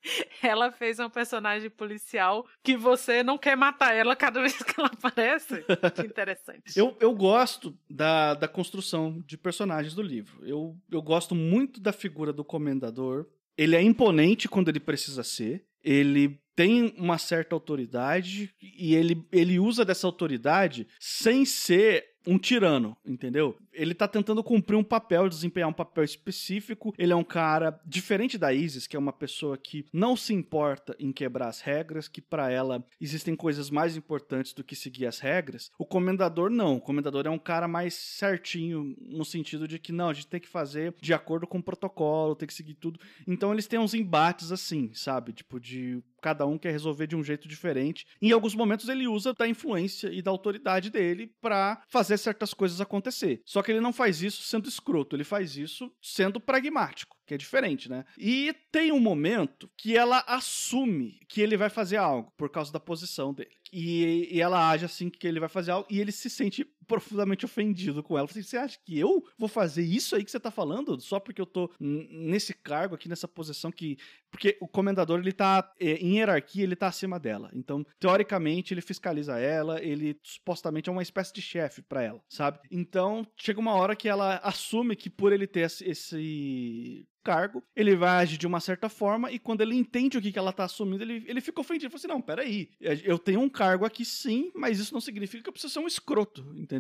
Ela 0.42 0.72
fez 0.72 0.98
uma 0.98 1.10
personagem 1.10 1.70
policial 1.70 2.46
que 2.64 2.76
você 2.76 3.22
não 3.22 3.38
quer 3.38 3.56
matar 3.56 3.94
ela 3.94 4.16
cada 4.16 4.40
vez 4.40 4.56
que 4.60 4.80
ela 4.80 4.90
aparece. 4.92 5.64
Que 5.94 6.06
interessante. 6.06 6.76
eu, 6.76 6.96
eu 6.98 7.14
gosto 7.14 7.76
da, 7.88 8.34
da 8.34 8.48
construção 8.48 9.22
de 9.24 9.38
personagens 9.38 9.94
do 9.94 10.02
livro. 10.02 10.44
Eu, 10.44 10.76
eu 10.90 11.00
gosto 11.02 11.36
muito 11.36 11.80
da 11.80 11.92
figura 11.92 12.32
do 12.32 12.44
comendador 12.44 13.26
ele 13.60 13.76
é 13.76 13.82
imponente 13.82 14.48
quando 14.48 14.70
ele 14.70 14.80
precisa 14.80 15.22
ser. 15.22 15.66
Ele 15.84 16.40
tem 16.56 16.94
uma 16.96 17.18
certa 17.18 17.54
autoridade 17.54 18.54
e 18.58 18.94
ele, 18.94 19.22
ele 19.30 19.58
usa 19.58 19.84
dessa 19.84 20.06
autoridade 20.06 20.88
sem 20.98 21.44
ser 21.44 22.06
um 22.26 22.38
tirano, 22.38 22.96
entendeu? 23.04 23.56
Ele 23.72 23.94
tá 23.94 24.06
tentando 24.06 24.42
cumprir 24.42 24.76
um 24.76 24.84
papel, 24.84 25.28
desempenhar 25.28 25.68
um 25.68 25.72
papel 25.72 26.04
específico. 26.04 26.94
Ele 26.98 27.12
é 27.12 27.16
um 27.16 27.24
cara 27.24 27.80
diferente 27.86 28.36
da 28.36 28.52
Isis, 28.52 28.86
que 28.86 28.96
é 28.96 28.98
uma 28.98 29.12
pessoa 29.12 29.56
que 29.56 29.86
não 29.92 30.16
se 30.16 30.34
importa 30.34 30.94
em 30.98 31.12
quebrar 31.12 31.48
as 31.48 31.60
regras, 31.60 32.08
que 32.08 32.20
para 32.20 32.50
ela 32.50 32.84
existem 33.00 33.34
coisas 33.34 33.70
mais 33.70 33.96
importantes 33.96 34.52
do 34.52 34.64
que 34.64 34.76
seguir 34.76 35.06
as 35.06 35.18
regras. 35.18 35.70
O 35.78 35.86
comendador 35.86 36.50
não. 36.50 36.76
O 36.76 36.80
comendador 36.80 37.26
é 37.26 37.30
um 37.30 37.38
cara 37.38 37.66
mais 37.66 37.94
certinho 37.94 38.96
no 39.00 39.24
sentido 39.24 39.66
de 39.66 39.78
que 39.78 39.92
não, 39.92 40.10
a 40.10 40.14
gente 40.14 40.26
tem 40.26 40.40
que 40.40 40.48
fazer 40.48 40.94
de 41.00 41.14
acordo 41.14 41.46
com 41.46 41.58
o 41.58 41.62
protocolo, 41.62 42.36
tem 42.36 42.46
que 42.46 42.54
seguir 42.54 42.74
tudo. 42.74 43.00
Então 43.26 43.52
eles 43.52 43.66
têm 43.66 43.78
uns 43.78 43.94
embates 43.94 44.52
assim, 44.52 44.90
sabe? 44.92 45.32
Tipo 45.32 45.58
de 45.58 46.02
cada 46.20 46.46
um 46.46 46.58
quer 46.58 46.70
resolver 46.70 47.06
de 47.06 47.16
um 47.16 47.24
jeito 47.24 47.48
diferente. 47.48 48.06
Em 48.20 48.32
alguns 48.32 48.54
momentos 48.54 48.88
ele 48.88 49.06
usa 49.06 49.32
da 49.32 49.48
influência 49.48 50.08
e 50.12 50.22
da 50.22 50.30
autoridade 50.30 50.90
dele 50.90 51.32
para 51.40 51.82
fazer 51.88 52.18
certas 52.18 52.54
coisas 52.54 52.80
acontecer. 52.80 53.42
Só 53.44 53.62
que 53.62 53.72
ele 53.72 53.80
não 53.80 53.92
faz 53.92 54.22
isso 54.22 54.42
sendo 54.42 54.68
escroto, 54.68 55.16
ele 55.16 55.24
faz 55.24 55.56
isso 55.56 55.92
sendo 56.00 56.40
pragmático 56.40 57.20
que 57.30 57.34
é 57.34 57.38
diferente, 57.38 57.88
né? 57.88 58.04
E 58.18 58.52
tem 58.72 58.90
um 58.90 58.98
momento 58.98 59.70
que 59.76 59.96
ela 59.96 60.24
assume 60.26 61.20
que 61.28 61.40
ele 61.40 61.56
vai 61.56 61.70
fazer 61.70 61.96
algo 61.96 62.32
por 62.36 62.50
causa 62.50 62.72
da 62.72 62.80
posição 62.80 63.32
dele. 63.32 63.54
E, 63.72 64.28
e 64.32 64.40
ela 64.40 64.68
age 64.68 64.84
assim 64.84 65.08
que 65.08 65.28
ele 65.28 65.38
vai 65.38 65.48
fazer 65.48 65.70
algo 65.70 65.86
e 65.88 66.00
ele 66.00 66.10
se 66.10 66.28
sente 66.28 66.66
profundamente 66.90 67.44
ofendido 67.44 68.02
com 68.02 68.18
ela. 68.18 68.26
Falei, 68.26 68.42
você 68.42 68.56
acha 68.56 68.76
que 68.84 68.98
eu 68.98 69.24
vou 69.38 69.48
fazer 69.48 69.82
isso 69.82 70.16
aí 70.16 70.24
que 70.24 70.30
você 70.30 70.40
tá 70.40 70.50
falando? 70.50 71.00
Só 71.00 71.20
porque 71.20 71.40
eu 71.40 71.46
tô 71.46 71.70
nesse 71.78 72.52
cargo 72.52 72.96
aqui, 72.96 73.08
nessa 73.08 73.28
posição 73.28 73.70
que. 73.70 73.96
Porque 74.28 74.56
o 74.60 74.66
comendador, 74.66 75.20
ele 75.20 75.32
tá 75.32 75.72
é, 75.78 75.92
em 75.94 76.16
hierarquia, 76.16 76.64
ele 76.64 76.74
tá 76.74 76.88
acima 76.88 77.20
dela. 77.20 77.48
Então, 77.54 77.86
teoricamente, 78.00 78.74
ele 78.74 78.80
fiscaliza 78.80 79.38
ela, 79.38 79.80
ele 79.80 80.18
supostamente 80.20 80.88
é 80.88 80.92
uma 80.92 81.02
espécie 81.02 81.32
de 81.32 81.40
chefe 81.40 81.80
para 81.80 82.02
ela, 82.02 82.20
sabe? 82.28 82.58
Então, 82.70 83.24
chega 83.36 83.60
uma 83.60 83.74
hora 83.74 83.94
que 83.94 84.08
ela 84.08 84.36
assume 84.42 84.96
que 84.96 85.08
por 85.08 85.32
ele 85.32 85.46
ter 85.46 85.60
esse 85.60 87.06
cargo, 87.22 87.62
ele 87.76 87.94
vai 87.94 88.22
agir 88.22 88.38
de 88.38 88.46
uma 88.46 88.60
certa 88.60 88.88
forma 88.88 89.30
e 89.30 89.38
quando 89.38 89.60
ele 89.60 89.74
entende 89.74 90.18
o 90.18 90.22
que, 90.22 90.32
que 90.32 90.38
ela 90.38 90.52
tá 90.52 90.64
assumindo, 90.64 91.02
ele, 91.04 91.24
ele 91.26 91.40
fica 91.40 91.60
ofendido. 91.60 91.86
Ele 91.86 91.90
fala 91.90 91.98
assim, 91.98 92.08
não, 92.08 92.20
peraí, 92.20 92.70
eu 92.80 93.18
tenho 93.18 93.40
um 93.40 93.48
cargo 93.48 93.84
aqui 93.84 94.04
sim, 94.04 94.50
mas 94.54 94.78
isso 94.78 94.92
não 94.92 95.00
significa 95.00 95.42
que 95.42 95.48
eu 95.48 95.52
preciso 95.52 95.72
ser 95.72 95.80
um 95.80 95.86
escroto, 95.86 96.52
entendeu? 96.56 96.79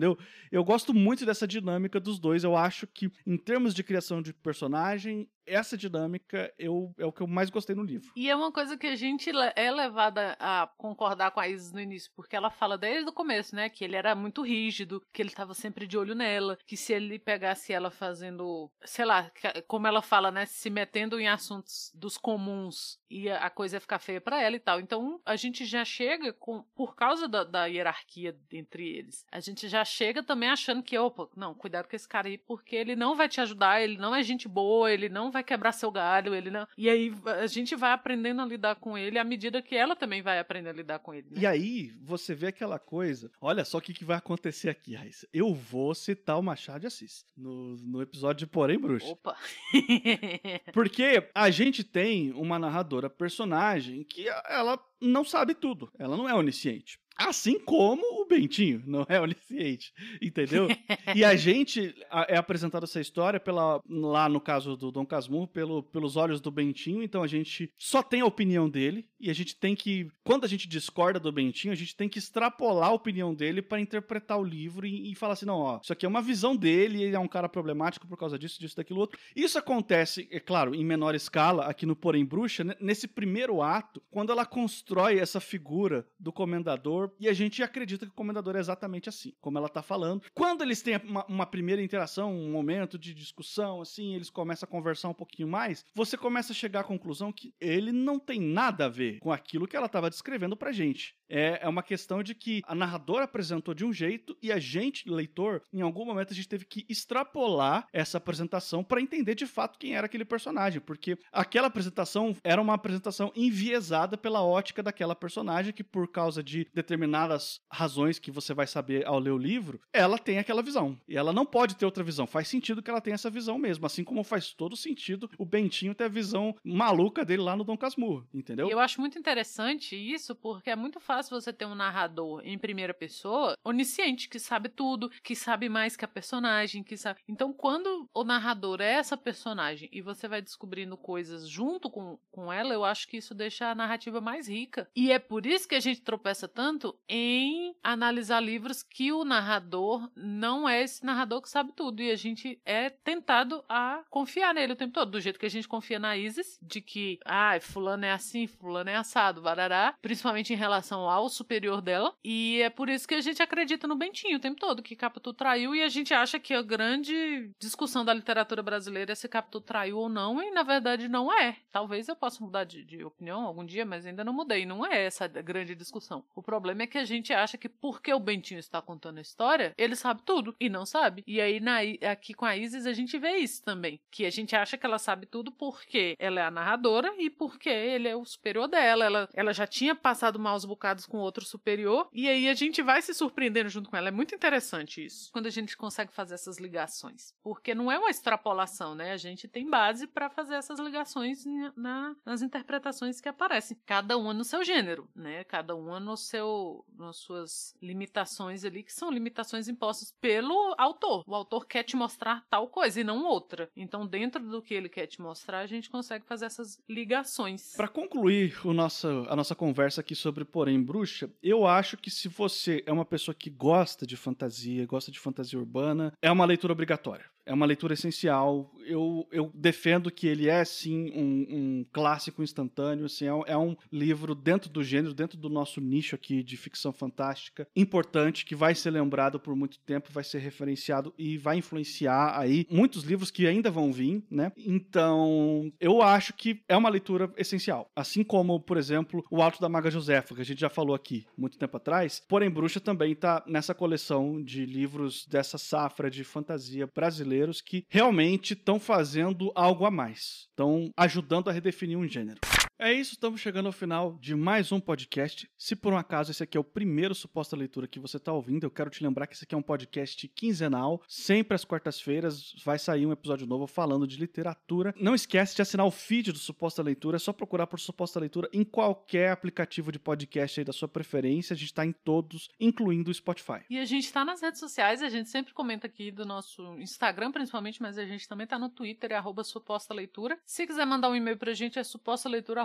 Eu 0.50 0.64
gosto 0.64 0.92
muito 0.92 1.24
dessa 1.26 1.46
dinâmica 1.46 2.00
dos 2.00 2.18
dois, 2.18 2.44
eu 2.44 2.56
acho 2.56 2.86
que 2.86 3.10
em 3.26 3.36
termos 3.36 3.74
de 3.74 3.82
criação 3.82 4.22
de 4.22 4.32
personagem, 4.32 5.28
essa 5.50 5.76
dinâmica 5.76 6.52
eu, 6.58 6.94
é 6.98 7.04
o 7.04 7.12
que 7.12 7.20
eu 7.20 7.26
mais 7.26 7.50
gostei 7.50 7.74
no 7.74 7.82
livro. 7.82 8.10
E 8.14 8.30
é 8.30 8.36
uma 8.36 8.52
coisa 8.52 8.76
que 8.76 8.86
a 8.86 8.96
gente 8.96 9.30
é 9.56 9.70
levada 9.70 10.36
a 10.38 10.70
concordar 10.78 11.30
com 11.32 11.40
a 11.40 11.48
Isis 11.48 11.72
no 11.72 11.80
início, 11.80 12.10
porque 12.14 12.36
ela 12.36 12.50
fala 12.50 12.78
desde 12.78 13.10
o 13.10 13.12
começo, 13.12 13.54
né, 13.54 13.68
que 13.68 13.84
ele 13.84 13.96
era 13.96 14.14
muito 14.14 14.42
rígido, 14.42 15.02
que 15.12 15.20
ele 15.20 15.28
estava 15.28 15.54
sempre 15.54 15.86
de 15.86 15.98
olho 15.98 16.14
nela, 16.14 16.56
que 16.66 16.76
se 16.76 16.92
ele 16.92 17.18
pegasse 17.18 17.72
ela 17.72 17.90
fazendo, 17.90 18.70
sei 18.84 19.04
lá, 19.04 19.30
como 19.66 19.86
ela 19.86 20.02
fala, 20.02 20.30
né, 20.30 20.46
se 20.46 20.70
metendo 20.70 21.18
em 21.18 21.28
assuntos 21.28 21.90
dos 21.94 22.16
comuns, 22.16 22.98
ia, 23.10 23.38
a 23.38 23.50
coisa 23.50 23.76
ia 23.76 23.80
ficar 23.80 23.98
feia 23.98 24.20
para 24.20 24.40
ela 24.40 24.56
e 24.56 24.60
tal. 24.60 24.80
Então 24.80 25.20
a 25.24 25.36
gente 25.36 25.64
já 25.64 25.84
chega 25.84 26.32
com, 26.32 26.62
por 26.74 26.94
causa 26.94 27.26
da, 27.26 27.44
da 27.44 27.66
hierarquia 27.66 28.36
entre 28.52 28.88
eles, 28.88 29.24
a 29.30 29.40
gente 29.40 29.68
já 29.68 29.84
chega 29.90 30.22
também 30.22 30.48
achando 30.48 30.82
que, 30.82 30.96
opa, 30.98 31.28
não, 31.36 31.54
cuidado 31.54 31.88
com 31.88 31.96
esse 31.96 32.08
cara 32.08 32.28
aí, 32.28 32.38
porque 32.38 32.76
ele 32.76 32.96
não 32.96 33.14
vai 33.14 33.28
te 33.28 33.40
ajudar, 33.40 33.82
ele 33.82 33.98
não 33.98 34.14
é 34.14 34.22
gente 34.22 34.48
boa, 34.48 34.92
ele 34.92 35.08
não 35.08 35.30
vai 35.30 35.42
quebrar 35.42 35.72
seu 35.72 35.90
galho, 35.90 36.34
ele 36.34 36.50
não. 36.50 36.66
E 36.76 36.88
aí 36.88 37.12
a 37.26 37.46
gente 37.46 37.74
vai 37.76 37.92
aprendendo 37.92 38.40
a 38.40 38.46
lidar 38.46 38.76
com 38.76 38.96
ele 38.96 39.18
à 39.18 39.24
medida 39.24 39.60
que 39.60 39.74
ela 39.74 39.96
também 39.96 40.22
vai 40.22 40.38
aprender 40.38 40.70
a 40.70 40.72
lidar 40.72 40.98
com 41.00 41.12
ele. 41.12 41.28
Né? 41.30 41.40
E 41.40 41.46
aí 41.46 41.92
você 42.02 42.34
vê 42.34 42.48
aquela 42.48 42.78
coisa. 42.78 43.30
Olha 43.40 43.64
só 43.64 43.78
o 43.78 43.80
que, 43.80 43.92
que 43.92 44.04
vai 44.04 44.16
acontecer 44.16 44.68
aqui, 44.68 44.94
Raíssa. 44.94 45.28
Eu 45.32 45.54
vou 45.54 45.94
citar 45.94 46.38
o 46.38 46.42
Machado 46.42 46.80
de 46.80 46.86
Assis 46.86 47.24
no, 47.36 47.76
no 47.76 48.00
episódio 48.00 48.46
de 48.46 48.52
Porém 48.52 48.78
Bruxa. 48.78 49.06
Opa! 49.06 49.36
Porque 50.72 51.28
a 51.34 51.50
gente 51.50 51.82
tem 51.82 52.32
uma 52.32 52.58
narradora 52.58 53.10
personagem 53.10 54.04
que 54.04 54.28
ela 54.48 54.78
não 55.00 55.24
sabe 55.24 55.54
tudo. 55.54 55.90
Ela 55.98 56.16
não 56.16 56.28
é 56.28 56.34
onisciente. 56.34 57.00
Assim 57.16 57.58
como 57.58 58.22
o 58.22 58.26
Bentinho 58.26 58.82
não 58.86 59.04
é 59.08 59.20
onisciente, 59.20 59.92
entendeu? 60.20 60.68
e 61.14 61.24
a 61.24 61.34
gente 61.36 61.94
é 62.28 62.36
apresentado 62.36 62.84
essa 62.84 63.00
história 63.00 63.38
pela 63.38 63.80
lá 63.88 64.28
no 64.28 64.40
caso 64.40 64.76
do 64.76 64.90
Dom 64.90 65.04
Casmurro 65.04 65.46
pelo, 65.46 65.82
pelos 65.82 66.16
olhos 66.16 66.40
do 66.40 66.50
Bentinho, 66.50 67.02
então 67.02 67.22
a 67.22 67.26
gente 67.26 67.72
só 67.76 68.02
tem 68.02 68.20
a 68.20 68.26
opinião 68.26 68.68
dele 68.68 69.06
e 69.18 69.30
a 69.30 69.34
gente 69.34 69.56
tem 69.56 69.74
que 69.74 70.08
quando 70.24 70.44
a 70.44 70.48
gente 70.48 70.68
discorda 70.68 71.18
do 71.18 71.32
Bentinho, 71.32 71.72
a 71.72 71.76
gente 71.76 71.96
tem 71.96 72.08
que 72.08 72.18
extrapolar 72.18 72.90
a 72.90 72.94
opinião 72.94 73.34
dele 73.34 73.60
para 73.60 73.80
interpretar 73.80 74.38
o 74.38 74.44
livro 74.44 74.86
e, 74.86 75.10
e, 75.10 75.14
falar 75.14 75.34
assim, 75.34 75.46
não, 75.46 75.58
ó, 75.58 75.80
isso 75.82 75.92
aqui 75.92 76.06
é 76.06 76.08
uma 76.08 76.22
visão 76.22 76.56
dele, 76.56 77.02
ele 77.02 77.16
é 77.16 77.18
um 77.18 77.28
cara 77.28 77.48
problemático 77.48 78.06
por 78.06 78.16
causa 78.16 78.38
disso, 78.38 78.60
disso, 78.60 78.76
daquilo 78.76 79.00
outro. 79.00 79.18
Isso 79.34 79.58
acontece, 79.58 80.28
é 80.30 80.40
claro, 80.40 80.74
em 80.74 80.84
menor 80.84 81.14
escala 81.14 81.66
aqui 81.66 81.84
no 81.84 81.96
Porém 81.96 82.24
Bruxa, 82.24 82.64
nesse 82.80 83.08
primeiro 83.08 83.62
ato, 83.62 84.02
quando 84.10 84.30
ela 84.30 84.46
constrói 84.46 85.18
essa 85.18 85.40
figura 85.40 86.06
do 86.18 86.32
comendador 86.32 87.09
e 87.18 87.28
a 87.28 87.32
gente 87.32 87.62
acredita 87.62 88.06
que 88.06 88.12
o 88.12 88.14
Comendador 88.14 88.56
é 88.56 88.60
exatamente 88.60 89.08
assim, 89.08 89.32
como 89.40 89.58
ela 89.58 89.68
tá 89.68 89.82
falando. 89.82 90.22
Quando 90.34 90.62
eles 90.62 90.82
têm 90.82 90.96
uma, 90.98 91.24
uma, 91.26 91.46
primeira 91.46 91.82
interação, 91.82 92.34
um 92.34 92.50
momento 92.50 92.98
de 92.98 93.14
discussão, 93.14 93.80
assim, 93.80 94.14
eles 94.14 94.30
começam 94.30 94.66
a 94.66 94.70
conversar 94.70 95.08
um 95.08 95.14
pouquinho 95.14 95.48
mais, 95.48 95.84
você 95.94 96.16
começa 96.16 96.52
a 96.52 96.56
chegar 96.56 96.80
à 96.80 96.84
conclusão 96.84 97.32
que 97.32 97.54
ele 97.60 97.92
não 97.92 98.18
tem 98.18 98.40
nada 98.40 98.86
a 98.86 98.88
ver 98.88 99.18
com 99.20 99.32
aquilo 99.32 99.66
que 99.66 99.76
ela 99.76 99.86
estava 99.86 100.10
descrevendo 100.10 100.56
pra 100.56 100.72
gente. 100.72 101.14
É, 101.30 101.60
é 101.62 101.68
uma 101.68 101.82
questão 101.82 102.22
de 102.22 102.34
que 102.34 102.60
a 102.66 102.74
narradora 102.74 103.24
apresentou 103.24 103.72
de 103.72 103.84
um 103.84 103.92
jeito 103.92 104.36
e 104.42 104.50
a 104.50 104.58
gente, 104.58 105.08
leitor, 105.08 105.62
em 105.72 105.80
algum 105.80 106.04
momento 106.04 106.32
a 106.32 106.36
gente 106.36 106.48
teve 106.48 106.64
que 106.64 106.84
extrapolar 106.88 107.86
essa 107.92 108.18
apresentação 108.18 108.82
para 108.82 109.00
entender 109.00 109.36
de 109.36 109.46
fato 109.46 109.78
quem 109.78 109.94
era 109.94 110.06
aquele 110.06 110.24
personagem, 110.24 110.80
porque 110.80 111.16
aquela 111.32 111.68
apresentação 111.68 112.36
era 112.42 112.60
uma 112.60 112.74
apresentação 112.74 113.32
enviesada 113.36 114.18
pela 114.18 114.42
ótica 114.42 114.82
daquela 114.82 115.14
personagem 115.14 115.72
que 115.72 115.84
por 115.84 116.08
causa 116.08 116.42
de 116.42 116.66
determinadas 116.74 117.60
razões 117.70 118.18
que 118.18 118.30
você 118.30 118.52
vai 118.52 118.66
saber 118.66 119.06
ao 119.06 119.18
ler 119.18 119.30
o 119.30 119.38
livro, 119.38 119.80
ela 119.92 120.18
tem 120.18 120.38
aquela 120.38 120.62
visão. 120.62 120.98
E 121.06 121.16
ela 121.16 121.32
não 121.32 121.46
pode 121.46 121.76
ter 121.76 121.84
outra 121.84 122.02
visão. 122.02 122.26
Faz 122.26 122.48
sentido 122.48 122.82
que 122.82 122.90
ela 122.90 123.00
tenha 123.00 123.14
essa 123.14 123.30
visão 123.30 123.56
mesmo, 123.56 123.86
assim 123.86 124.02
como 124.02 124.24
faz 124.24 124.52
todo 124.52 124.76
sentido 124.76 125.30
o 125.38 125.44
Bentinho 125.44 125.94
ter 125.94 126.04
a 126.04 126.08
visão 126.08 126.56
maluca 126.64 127.24
dele 127.24 127.42
lá 127.42 127.54
no 127.54 127.62
Dom 127.62 127.76
Casmurro, 127.76 128.26
entendeu? 128.34 128.68
Eu 128.68 128.80
acho 128.80 129.00
muito 129.00 129.18
interessante 129.18 129.94
isso, 129.94 130.34
porque 130.34 130.70
é 130.70 130.76
muito 130.76 130.98
fácil 130.98 131.19
fácil 131.20 131.40
você 131.40 131.52
ter 131.52 131.66
um 131.66 131.74
narrador 131.74 132.40
em 132.44 132.58
primeira 132.58 132.94
pessoa 132.94 133.54
onisciente, 133.62 134.28
que 134.28 134.38
sabe 134.38 134.68
tudo, 134.70 135.10
que 135.22 135.36
sabe 135.36 135.68
mais 135.68 135.96
que 135.96 136.04
a 136.04 136.08
personagem, 136.08 136.82
que 136.82 136.96
sabe. 136.96 137.20
Então, 137.28 137.52
quando 137.52 138.08
o 138.14 138.24
narrador 138.24 138.80
é 138.80 138.92
essa 138.92 139.16
personagem 139.16 139.88
e 139.92 140.00
você 140.00 140.26
vai 140.26 140.40
descobrindo 140.40 140.96
coisas 140.96 141.46
junto 141.46 141.90
com, 141.90 142.18
com 142.30 142.50
ela, 142.50 142.72
eu 142.72 142.84
acho 142.84 143.06
que 143.06 143.18
isso 143.18 143.34
deixa 143.34 143.70
a 143.70 143.74
narrativa 143.74 144.20
mais 144.20 144.48
rica. 144.48 144.88
E 144.96 145.12
é 145.12 145.18
por 145.18 145.44
isso 145.44 145.68
que 145.68 145.74
a 145.74 145.80
gente 145.80 146.00
tropeça 146.00 146.48
tanto 146.48 146.98
em 147.08 147.76
analisar 147.82 148.40
livros 148.40 148.82
que 148.82 149.12
o 149.12 149.24
narrador 149.24 150.10
não 150.16 150.66
é 150.66 150.82
esse 150.82 151.04
narrador 151.04 151.42
que 151.42 151.50
sabe 151.50 151.72
tudo. 151.72 152.02
E 152.02 152.10
a 152.10 152.16
gente 152.16 152.58
é 152.64 152.88
tentado 152.88 153.62
a 153.68 154.02
confiar 154.08 154.54
nele 154.54 154.72
o 154.72 154.76
tempo 154.76 154.94
todo. 154.94 155.10
Do 155.10 155.20
jeito 155.20 155.38
que 155.38 155.46
a 155.46 155.50
gente 155.50 155.68
confia 155.68 155.98
na 155.98 156.16
Isis, 156.16 156.58
de 156.62 156.80
que, 156.80 157.18
ah, 157.26 157.58
fulano 157.60 158.06
é 158.06 158.12
assim, 158.12 158.46
fulano 158.46 158.88
é 158.88 158.96
assado, 158.96 159.42
barará. 159.42 159.94
Principalmente 160.00 160.52
em 160.52 160.56
relação 160.56 161.09
ao 161.10 161.28
superior 161.28 161.80
dela. 161.80 162.14
E 162.24 162.60
é 162.62 162.70
por 162.70 162.88
isso 162.88 163.06
que 163.06 163.14
a 163.14 163.20
gente 163.20 163.42
acredita 163.42 163.86
no 163.86 163.96
Bentinho 163.96 164.36
o 164.36 164.40
tempo 164.40 164.60
todo, 164.60 164.82
que 164.82 164.96
Capitu 164.96 165.32
traiu, 165.32 165.74
e 165.74 165.82
a 165.82 165.88
gente 165.88 166.12
acha 166.14 166.38
que 166.38 166.54
a 166.54 166.62
grande 166.62 167.50
discussão 167.58 168.04
da 168.04 168.14
literatura 168.14 168.62
brasileira 168.62 169.12
é 169.12 169.14
se 169.14 169.28
Capitu 169.28 169.60
traiu 169.60 169.98
ou 169.98 170.08
não, 170.08 170.42
e 170.42 170.50
na 170.50 170.62
verdade 170.62 171.08
não 171.08 171.32
é. 171.32 171.56
Talvez 171.70 172.08
eu 172.08 172.16
possa 172.16 172.42
mudar 172.42 172.64
de, 172.64 172.84
de 172.84 173.04
opinião 173.04 173.44
algum 173.44 173.64
dia, 173.64 173.84
mas 173.84 174.06
ainda 174.06 174.24
não 174.24 174.32
mudei. 174.32 174.66
Não 174.66 174.84
é 174.84 175.04
essa 175.04 175.24
a 175.24 175.42
grande 175.42 175.74
discussão. 175.74 176.24
O 176.34 176.42
problema 176.42 176.82
é 176.82 176.86
que 176.86 176.98
a 176.98 177.04
gente 177.04 177.32
acha 177.32 177.56
que 177.56 177.68
porque 177.68 178.12
o 178.12 178.20
Bentinho 178.20 178.60
está 178.60 178.80
contando 178.82 179.18
a 179.18 179.22
história, 179.22 179.74
ele 179.76 179.96
sabe 179.96 180.22
tudo, 180.24 180.54
e 180.58 180.68
não 180.68 180.84
sabe. 180.84 181.22
E 181.26 181.40
aí 181.40 181.60
na, 181.60 181.78
aqui 182.10 182.34
com 182.34 182.44
a 182.44 182.56
Isis 182.56 182.86
a 182.86 182.92
gente 182.92 183.18
vê 183.18 183.36
isso 183.38 183.62
também, 183.62 184.00
que 184.10 184.24
a 184.26 184.30
gente 184.30 184.54
acha 184.56 184.76
que 184.76 184.86
ela 184.86 184.98
sabe 184.98 185.26
tudo 185.26 185.50
porque 185.52 186.16
ela 186.18 186.40
é 186.40 186.44
a 186.44 186.50
narradora 186.50 187.14
e 187.18 187.30
porque 187.30 187.68
ele 187.68 188.08
é 188.08 188.16
o 188.16 188.24
superior 188.24 188.68
dela. 188.68 189.04
Ela, 189.04 189.28
ela 189.32 189.52
já 189.52 189.66
tinha 189.66 189.94
passado 189.94 190.38
maus 190.38 190.64
bocados 190.64 190.99
com 191.06 191.18
outro 191.18 191.44
superior, 191.44 192.08
e 192.12 192.28
aí 192.28 192.48
a 192.48 192.54
gente 192.54 192.82
vai 192.82 193.02
se 193.02 193.14
surpreendendo 193.14 193.68
junto 193.68 193.90
com 193.90 193.96
ela. 193.96 194.08
É 194.08 194.12
muito 194.12 194.34
interessante 194.34 195.04
isso, 195.04 195.30
quando 195.32 195.46
a 195.46 195.50
gente 195.50 195.76
consegue 195.76 196.12
fazer 196.12 196.34
essas 196.34 196.58
ligações. 196.58 197.34
Porque 197.42 197.74
não 197.74 197.90
é 197.90 197.98
uma 197.98 198.10
extrapolação, 198.10 198.94
né? 198.94 199.12
A 199.12 199.16
gente 199.16 199.48
tem 199.48 199.68
base 199.68 200.06
para 200.06 200.30
fazer 200.30 200.54
essas 200.54 200.78
ligações 200.78 201.44
na, 201.76 202.14
nas 202.24 202.42
interpretações 202.42 203.20
que 203.20 203.28
aparecem. 203.28 203.76
Cada 203.86 204.16
uma 204.16 204.34
no 204.34 204.44
seu 204.44 204.64
gênero, 204.64 205.08
né? 205.14 205.44
Cada 205.44 205.74
uma 205.74 205.98
no 205.98 206.16
seu, 206.16 206.84
nas 206.96 207.16
suas 207.16 207.74
limitações 207.80 208.64
ali, 208.64 208.82
que 208.82 208.92
são 208.92 209.10
limitações 209.10 209.68
impostas 209.68 210.14
pelo 210.20 210.74
autor. 210.78 211.24
O 211.26 211.34
autor 211.34 211.66
quer 211.66 211.82
te 211.82 211.96
mostrar 211.96 212.44
tal 212.48 212.68
coisa 212.68 213.00
e 213.00 213.04
não 213.04 213.24
outra. 213.24 213.70
Então, 213.76 214.06
dentro 214.06 214.42
do 214.42 214.62
que 214.62 214.74
ele 214.74 214.88
quer 214.88 215.06
te 215.06 215.20
mostrar, 215.20 215.60
a 215.60 215.66
gente 215.66 215.90
consegue 215.90 216.24
fazer 216.26 216.46
essas 216.46 216.80
ligações. 216.88 217.74
Para 217.76 217.88
concluir 217.88 218.58
o 218.64 218.72
nosso, 218.72 219.06
a 219.28 219.36
nossa 219.36 219.54
conversa 219.54 220.00
aqui 220.00 220.14
sobre 220.14 220.44
Porém 220.44 220.79
bruxa, 220.82 221.30
eu 221.42 221.66
acho 221.66 221.96
que 221.96 222.10
se 222.10 222.28
você 222.28 222.82
é 222.86 222.92
uma 222.92 223.04
pessoa 223.04 223.34
que 223.34 223.50
gosta 223.50 224.06
de 224.06 224.16
fantasia, 224.16 224.86
gosta 224.86 225.10
de 225.10 225.18
fantasia 225.18 225.58
urbana, 225.58 226.12
é 226.22 226.30
uma 226.30 226.44
leitura 226.44 226.72
obrigatória 226.72 227.24
é 227.50 227.54
uma 227.54 227.66
leitura 227.66 227.94
essencial. 227.94 228.72
Eu, 228.86 229.26
eu 229.32 229.50
defendo 229.52 230.08
que 230.08 230.28
ele 230.28 230.48
é, 230.48 230.64
sim, 230.64 231.10
um, 231.10 231.46
um 231.50 231.86
clássico 231.92 232.44
instantâneo. 232.44 233.06
Assim, 233.06 233.24
é, 233.26 233.52
é, 233.52 233.58
um 233.58 233.76
livro 233.90 234.36
dentro 234.36 234.70
do 234.70 234.84
gênero, 234.84 235.12
dentro 235.12 235.36
do 235.36 235.48
nosso 235.48 235.80
nicho 235.80 236.14
aqui 236.14 236.44
de 236.44 236.56
ficção 236.56 236.92
fantástica, 236.92 237.66
importante, 237.74 238.44
que 238.44 238.54
vai 238.54 238.72
ser 238.72 238.92
lembrado 238.92 239.40
por 239.40 239.56
muito 239.56 239.80
tempo, 239.80 240.12
vai 240.12 240.22
ser 240.22 240.38
referenciado 240.38 241.12
e 241.18 241.36
vai 241.36 241.58
influenciar 241.58 242.38
aí 242.38 242.64
muitos 242.70 243.02
livros 243.02 243.32
que 243.32 243.48
ainda 243.48 243.68
vão 243.68 243.92
vir, 243.92 244.22
né? 244.30 244.52
Então, 244.56 245.72
eu 245.80 246.02
acho 246.02 246.32
que 246.34 246.62
é 246.68 246.76
uma 246.76 246.88
leitura 246.88 247.32
essencial. 247.36 247.90
Assim 247.96 248.22
como, 248.22 248.60
por 248.60 248.76
exemplo, 248.76 249.24
O 249.28 249.42
Alto 249.42 249.60
da 249.60 249.68
Maga 249.68 249.90
Josefa, 249.90 250.36
que 250.36 250.40
a 250.40 250.44
gente 250.44 250.60
já 250.60 250.70
falou 250.70 250.94
aqui 250.94 251.26
muito 251.36 251.58
tempo 251.58 251.76
atrás. 251.76 252.22
Porém, 252.28 252.48
Bruxa 252.48 252.78
também 252.78 253.10
está 253.10 253.42
nessa 253.44 253.74
coleção 253.74 254.40
de 254.40 254.64
livros 254.64 255.26
dessa 255.26 255.58
safra 255.58 256.08
de 256.08 256.22
fantasia 256.22 256.86
brasileira 256.86 257.39
brasileiros 257.40 257.60
que 257.60 257.84
realmente 257.88 258.52
estão 258.52 258.78
fazendo 258.78 259.50
algo 259.54 259.84
a 259.86 259.90
mais, 259.90 260.46
estão 260.50 260.90
ajudando 260.96 261.48
a 261.48 261.52
redefinir 261.52 261.98
um 261.98 262.06
gênero. 262.06 262.40
É 262.82 262.94
isso, 262.94 263.12
estamos 263.12 263.42
chegando 263.42 263.66
ao 263.66 263.72
final 263.72 264.16
de 264.22 264.34
mais 264.34 264.72
um 264.72 264.80
podcast. 264.80 265.46
Se 265.58 265.76
por 265.76 265.92
um 265.92 265.98
acaso 265.98 266.30
esse 266.30 266.42
aqui 266.42 266.56
é 266.56 266.60
o 266.60 266.64
primeiro 266.64 267.14
suposta 267.14 267.54
leitura 267.54 267.86
que 267.86 268.00
você 268.00 268.16
está 268.16 268.32
ouvindo, 268.32 268.64
eu 268.64 268.70
quero 268.70 268.88
te 268.88 269.04
lembrar 269.04 269.26
que 269.26 269.34
esse 269.34 269.44
aqui 269.44 269.54
é 269.54 269.58
um 269.58 269.62
podcast 269.62 270.26
quinzenal, 270.28 271.02
sempre 271.06 271.54
às 271.54 271.62
quartas-feiras 271.62 272.54
vai 272.64 272.78
sair 272.78 273.04
um 273.04 273.12
episódio 273.12 273.46
novo 273.46 273.66
falando 273.66 274.06
de 274.06 274.16
literatura. 274.16 274.94
Não 274.98 275.14
esquece 275.14 275.54
de 275.54 275.60
assinar 275.60 275.84
o 275.84 275.90
feed 275.90 276.32
do 276.32 276.38
Suposta 276.38 276.82
Leitura, 276.82 277.16
é 277.16 277.18
só 277.18 277.34
procurar 277.34 277.66
por 277.66 277.78
Suposta 277.78 278.18
Leitura 278.18 278.48
em 278.50 278.64
qualquer 278.64 279.30
aplicativo 279.30 279.92
de 279.92 279.98
podcast 279.98 280.60
aí 280.60 280.64
da 280.64 280.72
sua 280.72 280.88
preferência, 280.88 281.52
a 281.52 281.58
gente 281.58 281.66
está 281.66 281.84
em 281.84 281.92
todos, 281.92 282.48
incluindo 282.58 283.10
o 283.10 283.14
Spotify. 283.14 283.60
E 283.68 283.78
a 283.78 283.84
gente 283.84 284.06
está 284.06 284.24
nas 284.24 284.40
redes 284.40 284.58
sociais, 284.58 285.02
a 285.02 285.10
gente 285.10 285.28
sempre 285.28 285.52
comenta 285.52 285.86
aqui 285.86 286.10
do 286.10 286.24
nosso 286.24 286.62
Instagram 286.78 287.30
principalmente, 287.30 287.82
mas 287.82 287.98
a 287.98 288.06
gente 288.06 288.26
também 288.26 288.44
está 288.44 288.58
no 288.58 288.70
Twitter, 288.70 289.12
é 289.12 289.20
suposta 289.44 289.92
leitura. 289.92 290.38
Se 290.46 290.66
quiser 290.66 290.86
mandar 290.86 291.10
um 291.10 291.14
e-mail 291.14 291.36
pra 291.36 291.52
gente, 291.52 291.78
é 291.78 291.84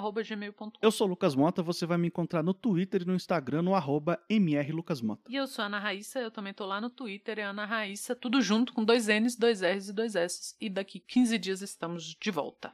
supostaleitura.gmail.com 0.05 0.71
eu 0.81 0.91
sou 0.91 1.07
o 1.07 1.09
Lucas 1.09 1.35
Mota, 1.35 1.63
você 1.63 1.85
vai 1.85 1.97
me 1.97 2.07
encontrar 2.07 2.43
no 2.43 2.53
Twitter 2.53 3.01
e 3.01 3.05
no 3.05 3.15
Instagram 3.15 3.61
no 3.61 3.75
arroba 3.75 4.19
mrlucasmota. 4.29 5.23
E 5.29 5.35
eu 5.35 5.47
sou 5.47 5.63
a 5.63 5.65
Ana 5.65 5.79
Raíssa, 5.79 6.19
eu 6.19 6.31
também 6.31 6.53
tô 6.53 6.65
lá 6.65 6.79
no 6.79 6.89
Twitter, 6.89 7.39
é 7.39 7.43
Ana 7.43 7.65
Raíssa, 7.65 8.15
tudo 8.15 8.41
junto 8.41 8.73
com 8.73 8.83
dois 8.83 9.07
N's, 9.07 9.35
dois 9.35 9.61
R's 9.61 9.89
e 9.89 9.93
dois 9.93 10.15
S's. 10.15 10.55
E 10.59 10.69
daqui 10.69 10.99
15 10.99 11.37
dias 11.37 11.61
estamos 11.61 12.15
de 12.19 12.31
volta. 12.31 12.71